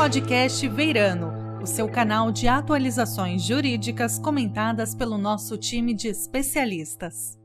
podcast 0.00 0.66
Veirano, 0.66 1.60
o 1.62 1.66
seu 1.66 1.86
canal 1.86 2.32
de 2.32 2.48
atualizações 2.48 3.42
jurídicas 3.42 4.18
comentadas 4.18 4.94
pelo 4.94 5.18
nosso 5.18 5.58
time 5.58 5.92
de 5.92 6.08
especialistas. 6.08 7.38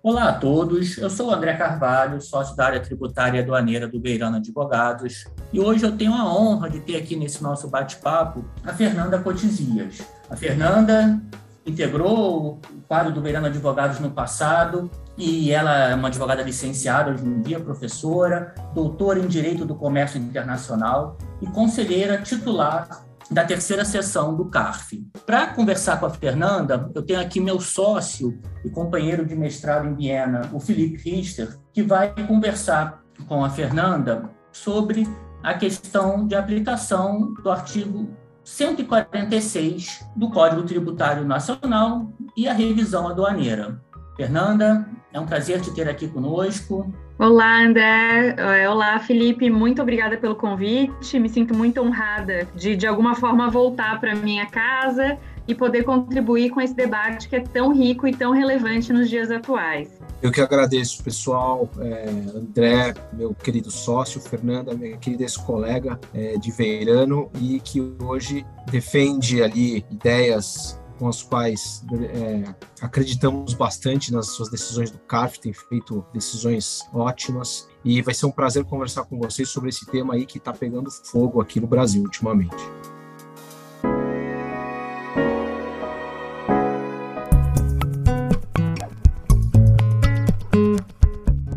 Olá 0.00 0.28
a 0.28 0.32
todos, 0.34 0.96
eu 0.96 1.10
sou 1.10 1.30
o 1.30 1.34
André 1.34 1.54
Carvalho, 1.54 2.20
sócio 2.20 2.54
da 2.54 2.66
área 2.66 2.80
tributária 2.80 3.38
e 3.38 3.42
aduaneira 3.42 3.88
do 3.88 3.98
Beirano 3.98 4.36
Advogados, 4.36 5.24
e 5.52 5.58
hoje 5.58 5.84
eu 5.84 5.96
tenho 5.96 6.14
a 6.14 6.24
honra 6.24 6.70
de 6.70 6.78
ter 6.78 6.94
aqui 6.94 7.16
nesse 7.16 7.42
nosso 7.42 7.66
bate-papo 7.66 8.44
a 8.62 8.72
Fernanda 8.72 9.18
Cotizias. 9.18 10.02
A 10.30 10.36
Fernanda 10.36 11.20
integrou 11.66 12.60
o 12.70 12.80
quadro 12.86 13.12
do 13.12 13.20
Beirano 13.20 13.48
Advogados 13.48 13.98
no 13.98 14.12
passado 14.12 14.88
e 15.18 15.50
ela 15.50 15.88
é 15.88 15.94
uma 15.96 16.08
advogada 16.08 16.42
licenciada 16.42 17.10
hoje 17.10 17.26
em 17.26 17.42
dia, 17.42 17.58
professora, 17.58 18.54
doutora 18.72 19.18
em 19.18 19.26
Direito 19.26 19.64
do 19.64 19.74
Comércio 19.74 20.20
Internacional 20.20 21.18
e 21.42 21.46
conselheira 21.48 22.22
titular 22.22 23.04
da 23.28 23.44
terceira 23.44 23.84
sessão 23.84 24.34
do 24.34 24.46
CARF. 24.46 25.04
Para 25.26 25.48
conversar 25.48 25.98
com 25.98 26.06
a 26.06 26.10
Fernanda, 26.10 26.90
eu 26.94 27.02
tenho 27.02 27.20
aqui 27.20 27.40
meu 27.40 27.60
sócio 27.60 28.40
e 28.64 28.70
companheiro 28.70 29.26
de 29.26 29.34
mestrado 29.34 29.88
em 29.88 29.94
Viena, 29.94 30.48
o 30.52 30.60
Felipe 30.60 31.10
Richter, 31.10 31.58
que 31.72 31.82
vai 31.82 32.14
conversar 32.26 33.02
com 33.26 33.44
a 33.44 33.50
Fernanda 33.50 34.30
sobre 34.52 35.06
a 35.42 35.52
questão 35.54 36.26
de 36.26 36.36
aplicação 36.36 37.34
do 37.34 37.50
artigo 37.50 38.08
146 38.44 40.06
do 40.16 40.30
Código 40.30 40.62
Tributário 40.62 41.24
Nacional 41.24 42.10
e 42.36 42.48
a 42.48 42.54
revisão 42.54 43.06
aduaneira. 43.06 43.78
Fernanda, 44.18 44.84
é 45.12 45.20
um 45.20 45.26
prazer 45.26 45.60
te 45.60 45.72
ter 45.72 45.88
aqui 45.88 46.08
conosco. 46.08 46.92
Olá, 47.16 47.62
André. 47.62 48.34
É, 48.36 48.68
olá, 48.68 48.98
Felipe. 48.98 49.48
Muito 49.48 49.80
obrigada 49.80 50.16
pelo 50.16 50.34
convite. 50.34 51.20
Me 51.20 51.28
sinto 51.28 51.54
muito 51.54 51.80
honrada 51.80 52.48
de, 52.52 52.74
de 52.74 52.84
alguma 52.84 53.14
forma, 53.14 53.48
voltar 53.48 54.00
para 54.00 54.16
minha 54.16 54.46
casa 54.46 55.16
e 55.46 55.54
poder 55.54 55.84
contribuir 55.84 56.50
com 56.50 56.60
esse 56.60 56.74
debate 56.74 57.28
que 57.28 57.36
é 57.36 57.40
tão 57.40 57.72
rico 57.72 58.08
e 58.08 58.12
tão 58.12 58.32
relevante 58.32 58.92
nos 58.92 59.08
dias 59.08 59.30
atuais. 59.30 59.88
Eu 60.20 60.32
que 60.32 60.40
agradeço, 60.40 61.00
pessoal. 61.04 61.70
É, 61.78 62.08
André, 62.34 62.94
meu 63.12 63.32
querido 63.32 63.70
sócio, 63.70 64.20
Fernanda, 64.20 64.74
minha 64.74 64.96
querida 64.96 65.22
ex-colega 65.22 65.96
é, 66.12 66.36
de 66.36 66.50
Veirano 66.50 67.30
e 67.40 67.60
que 67.60 67.80
hoje 68.02 68.44
defende 68.68 69.40
ali 69.40 69.84
ideias 69.88 70.76
com 70.98 71.08
as 71.08 71.22
quais 71.22 71.84
é, 71.92 72.54
acreditamos 72.82 73.54
bastante 73.54 74.12
nas 74.12 74.28
suas 74.28 74.50
decisões 74.50 74.90
do 74.90 74.98
CARF, 74.98 75.38
tem 75.38 75.52
feito 75.52 76.04
decisões 76.12 76.82
ótimas. 76.92 77.68
E 77.84 78.02
vai 78.02 78.12
ser 78.12 78.26
um 78.26 78.30
prazer 78.30 78.64
conversar 78.64 79.04
com 79.04 79.18
vocês 79.18 79.48
sobre 79.48 79.68
esse 79.68 79.86
tema 79.86 80.14
aí 80.14 80.26
que 80.26 80.38
está 80.38 80.52
pegando 80.52 80.90
fogo 80.90 81.40
aqui 81.40 81.60
no 81.60 81.66
Brasil 81.66 82.02
ultimamente. 82.02 82.56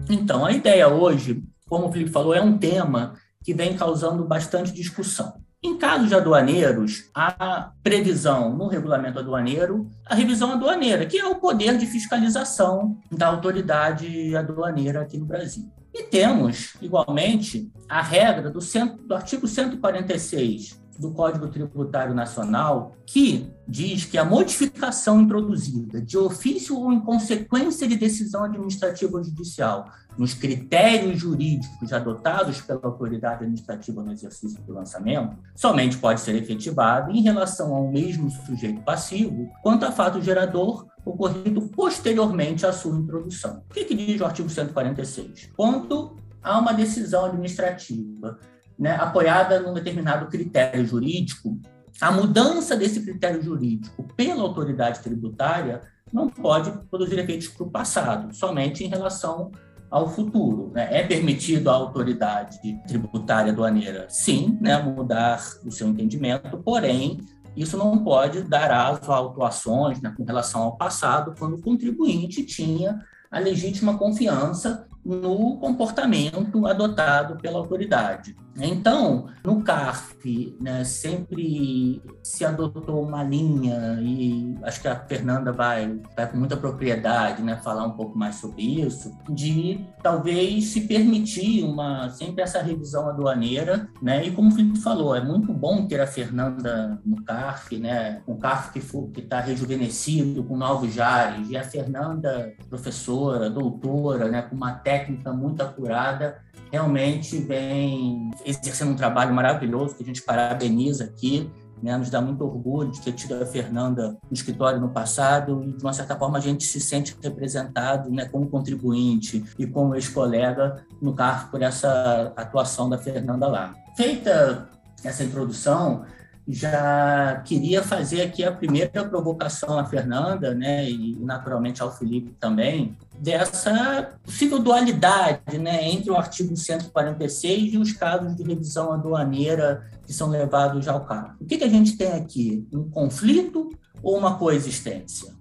Então, 0.10 0.46
a 0.46 0.52
ideia 0.52 0.88
hoje, 0.88 1.44
como 1.68 1.88
o 1.88 1.92
Felipe 1.92 2.12
falou, 2.12 2.34
é 2.34 2.42
um 2.42 2.58
tema 2.58 3.16
que 3.44 3.54
vem 3.54 3.76
causando 3.76 4.24
bastante 4.24 4.72
discussão. 4.72 5.42
Em 5.64 5.78
casos 5.78 6.08
de 6.08 6.16
aduaneiros, 6.16 7.12
há 7.14 7.72
previsão 7.84 8.58
no 8.58 8.68
regulamento 8.68 9.20
aduaneiro, 9.20 9.88
a 10.08 10.16
revisão 10.16 10.54
aduaneira, 10.54 11.06
que 11.06 11.20
é 11.20 11.28
o 11.28 11.36
poder 11.36 11.78
de 11.78 11.86
fiscalização 11.86 12.98
da 13.12 13.28
autoridade 13.28 14.36
aduaneira 14.36 15.02
aqui 15.02 15.20
no 15.20 15.26
Brasil. 15.26 15.72
E 15.94 16.02
temos, 16.02 16.74
igualmente, 16.82 17.72
a 17.88 18.02
regra 18.02 18.50
do, 18.50 18.60
cento, 18.60 19.04
do 19.04 19.14
artigo 19.14 19.48
146 19.48 20.82
do 21.00 21.12
Código 21.12 21.48
Tributário 21.48 22.14
Nacional, 22.14 22.96
que 23.06 23.52
diz 23.68 24.06
que 24.06 24.18
a 24.18 24.26
modificação 24.26 25.22
introduzida 25.22 26.02
de 26.02 26.18
ofício 26.18 26.78
ou 26.78 26.92
em 26.92 27.00
consequência 27.00 27.88
de 27.88 27.96
decisão 27.96 28.44
administrativa 28.44 29.18
ou 29.18 29.24
judicial 29.24 29.86
nos 30.18 30.34
critérios 30.34 31.20
jurídicos 31.20 31.94
adotados 31.94 32.62
pela 32.62 32.82
autoridade 32.84 33.44
administrativa 33.44 34.04
no 34.04 34.12
exercício 34.12 34.62
do 34.64 34.74
lançamento, 34.74 35.38
somente 35.56 35.98
pode 35.98 36.20
ser 36.20 36.36
efetivada 36.36 37.12
em 37.12 37.22
relação 37.22 37.74
ao 37.74 37.90
mesmo 37.90 38.30
sujeito 38.30 38.82
passivo 38.82 39.50
quanto 39.64 39.86
a 39.86 39.92
fato 39.92 40.22
gerador 40.22 40.86
ocorrido 41.06 41.62
posteriormente 41.70 42.66
à 42.66 42.74
sua 42.74 42.96
introdução. 42.96 43.64
O 43.70 43.74
que, 43.74 43.86
que 43.86 43.96
diz 43.96 44.20
o 44.22 44.26
artigo 44.26 44.50
146? 44.50 45.50
Quanto 45.56 46.16
a 46.44 46.60
uma 46.60 46.74
decisão 46.74 47.26
administrativa 47.26 48.40
né, 48.82 48.96
apoiada 48.96 49.60
num 49.60 49.76
determinado 49.76 50.26
critério 50.26 50.84
jurídico, 50.84 51.56
a 52.02 52.12
mudança 52.12 52.76
desse 52.76 53.02
critério 53.02 53.40
jurídico 53.40 54.04
pela 54.18 54.42
autoridade 54.42 55.02
tributária 55.02 55.82
não 56.12 56.28
pode 56.28 56.72
produzir 56.90 57.20
efeitos 57.20 57.48
para 57.50 57.68
o 57.68 57.70
passado, 57.70 58.34
somente 58.34 58.84
em 58.84 58.88
relação 58.88 59.52
ao 59.88 60.10
futuro. 60.10 60.72
Né? 60.74 61.00
É 61.00 61.04
permitido 61.04 61.70
à 61.70 61.74
autoridade 61.74 62.58
tributária 62.88 63.52
aduaneira, 63.52 64.08
sim, 64.10 64.58
né, 64.60 64.82
mudar 64.82 65.40
o 65.64 65.70
seu 65.70 65.88
entendimento, 65.88 66.58
porém, 66.58 67.20
isso 67.56 67.78
não 67.78 68.04
pode 68.04 68.42
dar 68.42 68.72
aso 68.72 69.12
a 69.12 69.18
autuações 69.18 70.02
né, 70.02 70.12
com 70.18 70.24
relação 70.24 70.64
ao 70.64 70.76
passado, 70.76 71.36
quando 71.38 71.54
o 71.54 71.62
contribuinte 71.62 72.44
tinha 72.44 73.00
a 73.30 73.38
legítima 73.38 73.96
confiança 73.96 74.88
no 75.04 75.58
comportamento 75.58 76.66
adotado 76.68 77.38
pela 77.38 77.58
autoridade. 77.58 78.36
Então, 78.58 79.28
no 79.44 79.64
CARF, 79.64 80.58
né, 80.60 80.84
sempre 80.84 82.02
se 82.22 82.44
adotou 82.44 83.02
uma 83.02 83.24
linha, 83.24 83.98
e 84.02 84.56
acho 84.64 84.82
que 84.82 84.88
a 84.88 84.96
Fernanda 84.96 85.54
vai, 85.54 86.00
vai 86.16 86.30
com 86.30 86.38
muita 86.38 86.58
propriedade 86.58 87.42
né, 87.42 87.56
falar 87.64 87.86
um 87.86 87.92
pouco 87.92 88.18
mais 88.18 88.36
sobre 88.36 88.82
isso, 88.82 89.18
de 89.30 89.86
talvez 90.04 90.66
se 90.66 90.82
permitir 90.82 91.64
uma, 91.64 92.10
sempre 92.10 92.44
essa 92.44 92.62
revisão 92.62 93.08
aduaneira, 93.08 93.90
né, 94.02 94.26
e 94.26 94.32
como 94.32 94.50
o 94.50 94.52
Felipe 94.52 94.80
falou, 94.80 95.16
é 95.16 95.24
muito 95.24 95.54
bom 95.54 95.88
ter 95.88 96.02
a 96.02 96.08
Fernanda 96.08 97.00
no 97.06 97.24
CARF, 97.24 97.78
né, 97.78 98.22
um 98.28 98.36
CARF 98.36 98.72
que 99.14 99.22
está 99.22 99.40
rejuvenescido, 99.40 100.44
com 100.44 100.58
novos 100.58 100.94
jares, 100.94 101.50
e 101.50 101.56
a 101.56 101.64
Fernanda, 101.64 102.54
professora, 102.70 103.50
doutora, 103.50 104.28
né, 104.28 104.42
com 104.42 104.56
uma 104.56 104.74
técnica 104.92 105.32
muito 105.32 105.64
acurada, 105.64 106.42
realmente 106.70 107.38
vem 107.38 108.30
exercendo 108.46 108.92
um 108.92 108.96
trabalho 108.96 109.34
maravilhoso 109.34 109.96
que 109.96 110.04
a 110.04 110.06
gente 110.06 110.22
parabeniza 110.22 111.06
aqui. 111.06 111.50
Né, 111.82 111.98
nos 111.98 112.12
dá 112.12 112.22
muito 112.22 112.44
orgulho 112.44 112.92
de 112.92 113.02
ter 113.02 113.12
tido 113.14 113.42
a 113.42 113.44
Fernanda 113.44 114.16
no 114.30 114.34
escritório 114.34 114.80
no 114.80 114.90
passado 114.90 115.64
e, 115.64 115.72
de 115.72 115.84
uma 115.84 115.92
certa 115.92 116.16
forma, 116.16 116.38
a 116.38 116.42
gente 116.42 116.64
se 116.64 116.80
sente 116.80 117.18
representado 117.20 118.08
né, 118.12 118.26
como 118.26 118.48
contribuinte 118.48 119.44
e 119.58 119.66
como 119.66 119.96
ex-colega 119.96 120.86
no 121.02 121.16
cargo 121.16 121.50
por 121.50 121.64
essa 121.64 122.34
atuação 122.36 122.88
da 122.88 123.00
Fernanda 123.00 123.48
lá. 123.48 123.74
Feita 123.98 124.70
essa 125.04 125.24
introdução, 125.24 126.06
já 126.52 127.42
queria 127.46 127.84
fazer 127.84 128.22
aqui 128.22 128.44
a 128.44 128.52
primeira 128.52 129.04
provocação 129.06 129.78
à 129.78 129.86
Fernanda, 129.86 130.54
né, 130.54 130.90
e 130.90 131.16
naturalmente 131.20 131.82
ao 131.82 131.92
Felipe 131.92 132.32
também, 132.40 132.98
dessa 133.18 134.10
possível 134.24 134.60
dualidade 134.60 135.58
né, 135.58 135.88
entre 135.90 136.10
o 136.10 136.16
artigo 136.16 136.56
146 136.56 137.74
e 137.74 137.78
os 137.78 137.94
casos 137.94 138.36
de 138.36 138.44
revisão 138.44 138.92
aduaneira 138.92 139.90
que 140.06 140.14
são 140.14 140.30
levados 140.30 140.88
ao 140.88 141.06
cargo. 141.06 141.36
O 141.40 141.46
que, 141.46 141.58
que 141.58 141.64
a 141.64 141.70
gente 141.70 141.96
tem 141.96 142.12
aqui? 142.14 142.68
Um 142.74 142.90
conflito 142.90 143.70
ou 144.02 144.18
uma 144.18 144.38
coexistência? 144.38 145.34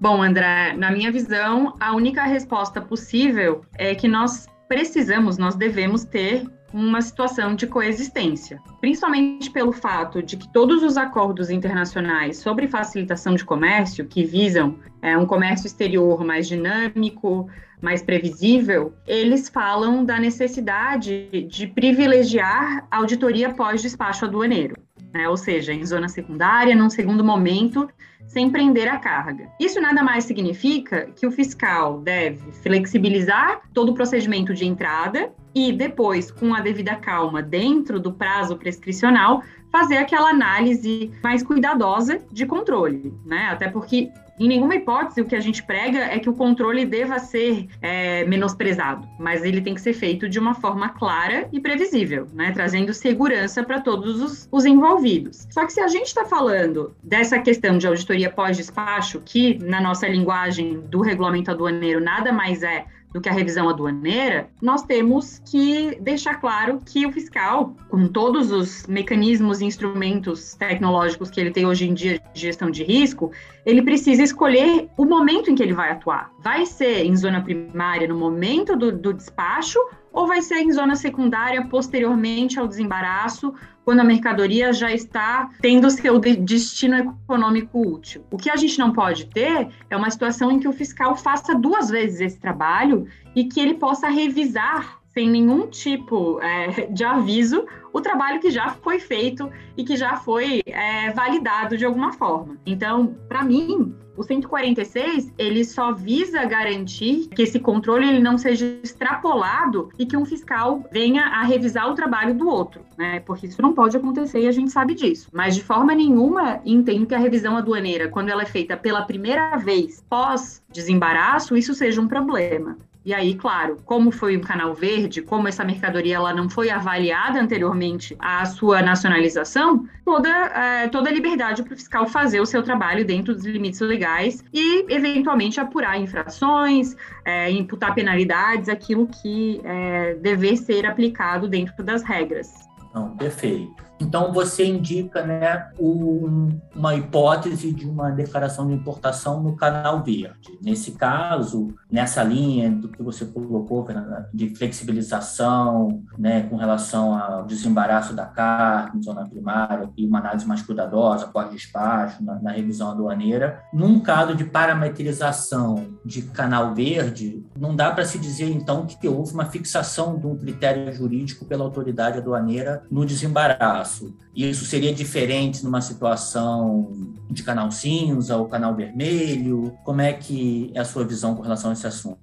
Bom, 0.00 0.22
André, 0.22 0.76
na 0.76 0.90
minha 0.90 1.10
visão, 1.10 1.74
a 1.80 1.94
única 1.94 2.24
resposta 2.24 2.80
possível 2.80 3.62
é 3.74 3.94
que 3.94 4.06
nós 4.06 4.46
precisamos, 4.68 5.38
nós 5.38 5.56
devemos 5.56 6.04
ter 6.04 6.46
uma 6.72 7.00
situação 7.00 7.54
de 7.54 7.66
coexistência, 7.66 8.60
principalmente 8.80 9.50
pelo 9.50 9.72
fato 9.72 10.22
de 10.22 10.36
que 10.36 10.52
todos 10.52 10.82
os 10.82 10.96
acordos 10.96 11.50
internacionais 11.50 12.38
sobre 12.38 12.68
facilitação 12.68 13.34
de 13.34 13.44
comércio, 13.44 14.06
que 14.06 14.24
visam 14.24 14.76
é, 15.00 15.16
um 15.16 15.26
comércio 15.26 15.66
exterior 15.66 16.24
mais 16.24 16.46
dinâmico, 16.46 17.48
mais 17.80 18.02
previsível, 18.02 18.92
eles 19.06 19.48
falam 19.48 20.04
da 20.04 20.18
necessidade 20.18 21.46
de 21.48 21.66
privilegiar 21.66 22.86
a 22.90 22.96
auditoria 22.98 23.54
pós-despacho 23.54 24.24
aduaneiro, 24.24 24.76
né? 25.12 25.28
ou 25.28 25.36
seja, 25.36 25.72
em 25.72 25.84
zona 25.86 26.08
secundária, 26.08 26.74
num 26.74 26.90
segundo 26.90 27.24
momento, 27.24 27.88
sem 28.26 28.50
prender 28.50 28.88
a 28.88 28.98
carga. 28.98 29.48
Isso 29.58 29.80
nada 29.80 30.02
mais 30.02 30.24
significa 30.24 31.06
que 31.16 31.26
o 31.26 31.30
fiscal 31.30 32.00
deve 32.00 32.52
flexibilizar 32.52 33.62
todo 33.72 33.92
o 33.92 33.94
procedimento 33.94 34.52
de 34.52 34.66
entrada 34.66 35.32
e 35.58 35.72
depois, 35.72 36.30
com 36.30 36.54
a 36.54 36.60
devida 36.60 36.94
calma, 36.94 37.42
dentro 37.42 37.98
do 37.98 38.12
prazo 38.12 38.56
prescricional, 38.56 39.42
fazer 39.72 39.96
aquela 39.96 40.30
análise 40.30 41.10
mais 41.22 41.42
cuidadosa 41.42 42.20
de 42.30 42.46
controle, 42.46 43.12
né? 43.26 43.48
Até 43.50 43.68
porque 43.68 44.10
Em 44.38 44.46
nenhuma 44.46 44.76
hipótese, 44.76 45.20
o 45.20 45.24
que 45.24 45.34
a 45.34 45.40
gente 45.40 45.64
prega 45.64 45.98
é 45.98 46.18
que 46.20 46.30
o 46.30 46.32
controle 46.32 46.84
deva 46.84 47.18
ser 47.18 47.66
é, 47.82 48.24
menosprezado, 48.24 49.06
mas 49.18 49.42
ele 49.42 49.60
tem 49.60 49.74
que 49.74 49.80
ser 49.80 49.92
feito 49.92 50.28
de 50.28 50.38
uma 50.38 50.54
forma 50.54 50.90
clara 50.90 51.48
e 51.52 51.58
previsível, 51.58 52.28
né? 52.32 52.52
trazendo 52.52 52.94
segurança 52.94 53.64
para 53.64 53.80
todos 53.80 54.22
os, 54.22 54.48
os 54.52 54.64
envolvidos. 54.64 55.48
Só 55.50 55.66
que 55.66 55.72
se 55.72 55.80
a 55.80 55.88
gente 55.88 56.06
está 56.06 56.24
falando 56.24 56.94
dessa 57.02 57.40
questão 57.40 57.78
de 57.78 57.86
auditoria 57.88 58.30
pós-despacho, 58.30 59.20
que 59.24 59.58
na 59.58 59.80
nossa 59.80 60.06
linguagem 60.06 60.80
do 60.82 61.00
regulamento 61.00 61.50
aduaneiro 61.50 62.00
nada 62.00 62.32
mais 62.32 62.62
é 62.62 62.84
do 63.12 63.20
que 63.20 63.28
a 63.28 63.32
revisão 63.32 63.68
aduaneira, 63.68 64.50
nós 64.60 64.82
temos 64.82 65.40
que 65.50 65.96
deixar 66.00 66.34
claro 66.34 66.78
que 66.84 67.06
o 67.06 67.12
fiscal, 67.12 67.74
com 67.88 68.06
todos 68.08 68.50
os 68.52 68.86
mecanismos 68.86 69.60
e 69.60 69.64
instrumentos 69.64 70.54
tecnológicos 70.54 71.30
que 71.30 71.40
ele 71.40 71.50
tem 71.50 71.66
hoje 71.66 71.88
em 71.88 71.94
dia 71.94 72.20
de 72.34 72.40
gestão 72.40 72.70
de 72.70 72.84
risco, 72.84 73.32
ele 73.64 73.82
precisa 73.82 74.22
escolher 74.22 74.88
o 74.96 75.04
momento 75.04 75.50
em 75.50 75.54
que 75.54 75.62
ele 75.62 75.72
vai 75.72 75.90
atuar. 75.90 76.30
Vai 76.40 76.66
ser 76.66 77.04
em 77.04 77.16
zona 77.16 77.40
primária, 77.40 78.06
no 78.06 78.16
momento 78.16 78.76
do, 78.76 78.92
do 78.92 79.12
despacho, 79.12 79.78
ou 80.12 80.26
vai 80.26 80.42
ser 80.42 80.56
em 80.56 80.72
zona 80.72 80.96
secundária 80.96 81.64
posteriormente 81.66 82.58
ao 82.58 82.66
desembaraço, 82.66 83.54
quando 83.88 84.00
a 84.00 84.04
mercadoria 84.04 84.70
já 84.70 84.92
está 84.92 85.48
tendo 85.62 85.90
seu 85.90 86.18
destino 86.18 87.14
econômico 87.24 87.80
útil. 87.80 88.22
O 88.30 88.36
que 88.36 88.50
a 88.50 88.56
gente 88.56 88.78
não 88.78 88.92
pode 88.92 89.24
ter 89.24 89.66
é 89.88 89.96
uma 89.96 90.10
situação 90.10 90.52
em 90.52 90.60
que 90.60 90.68
o 90.68 90.74
fiscal 90.74 91.16
faça 91.16 91.54
duas 91.54 91.88
vezes 91.88 92.20
esse 92.20 92.38
trabalho 92.38 93.06
e 93.34 93.44
que 93.44 93.58
ele 93.58 93.72
possa 93.72 94.10
revisar 94.10 94.97
sem 95.12 95.28
nenhum 95.28 95.66
tipo 95.66 96.40
é, 96.40 96.86
de 96.86 97.04
aviso 97.04 97.66
o 97.92 98.00
trabalho 98.00 98.40
que 98.40 98.50
já 98.50 98.70
foi 98.70 98.98
feito 98.98 99.50
e 99.76 99.84
que 99.84 99.96
já 99.96 100.16
foi 100.16 100.62
é, 100.66 101.10
validado 101.12 101.76
de 101.76 101.84
alguma 101.84 102.12
forma. 102.12 102.56
Então, 102.66 103.16
para 103.28 103.42
mim, 103.42 103.94
o 104.18 104.22
146, 104.24 105.32
ele 105.38 105.64
só 105.64 105.92
visa 105.92 106.44
garantir 106.44 107.28
que 107.28 107.42
esse 107.42 107.60
controle 107.60 108.08
ele 108.08 108.18
não 108.18 108.36
seja 108.36 108.66
extrapolado 108.82 109.90
e 109.96 110.04
que 110.04 110.16
um 110.16 110.24
fiscal 110.24 110.84
venha 110.90 111.22
a 111.26 111.44
revisar 111.44 111.88
o 111.88 111.94
trabalho 111.94 112.34
do 112.34 112.48
outro, 112.48 112.82
né? 112.96 113.20
Porque 113.20 113.46
isso 113.46 113.62
não 113.62 113.72
pode 113.72 113.96
acontecer 113.96 114.40
e 114.40 114.48
a 114.48 114.52
gente 114.52 114.72
sabe 114.72 114.94
disso. 114.94 115.28
Mas 115.32 115.54
de 115.54 115.62
forma 115.62 115.94
nenhuma 115.94 116.60
entendo 116.66 117.06
que 117.06 117.14
a 117.14 117.18
revisão 117.18 117.56
aduaneira, 117.56 118.08
quando 118.08 118.28
ela 118.28 118.42
é 118.42 118.46
feita 118.46 118.76
pela 118.76 119.02
primeira 119.02 119.56
vez 119.56 120.04
pós 120.10 120.62
desembaraço, 120.68 121.56
isso 121.56 121.72
seja 121.72 122.00
um 122.00 122.08
problema. 122.08 122.76
E 123.08 123.14
aí, 123.14 123.34
claro, 123.34 123.78
como 123.86 124.10
foi 124.10 124.36
um 124.36 124.42
canal 124.42 124.74
verde, 124.74 125.22
como 125.22 125.48
essa 125.48 125.64
mercadoria 125.64 126.16
ela 126.16 126.34
não 126.34 126.46
foi 126.46 126.68
avaliada 126.68 127.40
anteriormente 127.40 128.14
à 128.18 128.44
sua 128.44 128.82
nacionalização, 128.82 129.88
toda, 130.04 130.28
é, 130.28 130.88
toda 130.88 131.08
a 131.08 131.12
liberdade 131.14 131.62
para 131.62 131.72
o 131.72 131.76
fiscal 131.78 132.06
fazer 132.06 132.38
o 132.38 132.44
seu 132.44 132.62
trabalho 132.62 133.06
dentro 133.06 133.34
dos 133.34 133.46
limites 133.46 133.80
legais 133.80 134.44
e, 134.52 134.84
eventualmente, 134.92 135.58
apurar 135.58 135.98
infrações, 135.98 136.94
é, 137.24 137.50
imputar 137.50 137.94
penalidades, 137.94 138.68
aquilo 138.68 139.06
que 139.06 139.62
é, 139.64 140.12
dever 140.16 140.58
ser 140.58 140.84
aplicado 140.84 141.48
dentro 141.48 141.82
das 141.82 142.02
regras. 142.02 142.68
Não, 142.94 143.16
perfeito. 143.16 143.87
Então, 144.00 144.32
você 144.32 144.64
indica 144.64 145.24
né, 145.24 145.70
um, 145.78 146.58
uma 146.74 146.94
hipótese 146.94 147.72
de 147.72 147.86
uma 147.86 148.10
declaração 148.10 148.66
de 148.66 148.74
importação 148.74 149.42
no 149.42 149.56
canal 149.56 150.02
verde. 150.02 150.58
Nesse 150.62 150.92
caso, 150.92 151.74
nessa 151.90 152.22
linha 152.22 152.70
do 152.70 152.88
que 152.88 153.02
você 153.02 153.24
colocou, 153.24 153.86
de 154.32 154.54
flexibilização 154.54 156.02
né, 156.18 156.42
com 156.42 156.56
relação 156.56 157.14
ao 157.14 157.44
desembaraço 157.44 158.14
da 158.14 158.26
carne, 158.26 159.02
zona 159.02 159.28
primária, 159.28 159.90
e 159.96 160.06
uma 160.06 160.18
análise 160.18 160.46
mais 160.46 160.62
cuidadosa, 160.62 161.28
pós-despacho, 161.28 162.22
na, 162.22 162.40
na 162.40 162.52
revisão 162.52 162.90
aduaneira. 162.90 163.62
Num 163.72 164.00
caso 164.00 164.34
de 164.34 164.44
parametrização 164.44 165.97
de 166.08 166.22
canal 166.22 166.74
verde, 166.74 167.44
não 167.56 167.76
dá 167.76 167.90
para 167.90 168.06
se 168.06 168.18
dizer, 168.18 168.50
então, 168.50 168.86
que 168.86 169.06
houve 169.06 169.34
uma 169.34 169.44
fixação 169.44 170.18
de 170.18 170.26
um 170.26 170.34
critério 170.34 170.90
jurídico 170.90 171.44
pela 171.44 171.62
autoridade 171.62 172.16
aduaneira 172.16 172.82
no 172.90 173.04
desembaraço. 173.04 174.16
Isso 174.34 174.64
seria 174.64 174.92
diferente 174.92 175.62
numa 175.62 175.82
situação 175.82 176.90
de 177.30 177.42
canal 177.42 177.70
cinza 177.70 178.36
ou 178.38 178.46
canal 178.46 178.74
vermelho? 178.74 179.76
Como 179.84 180.00
é 180.00 180.14
que 180.14 180.70
é 180.74 180.80
a 180.80 180.84
sua 180.84 181.04
visão 181.04 181.34
com 181.34 181.42
relação 181.42 181.70
a 181.70 181.74
esse 181.74 181.86
assunto? 181.86 182.18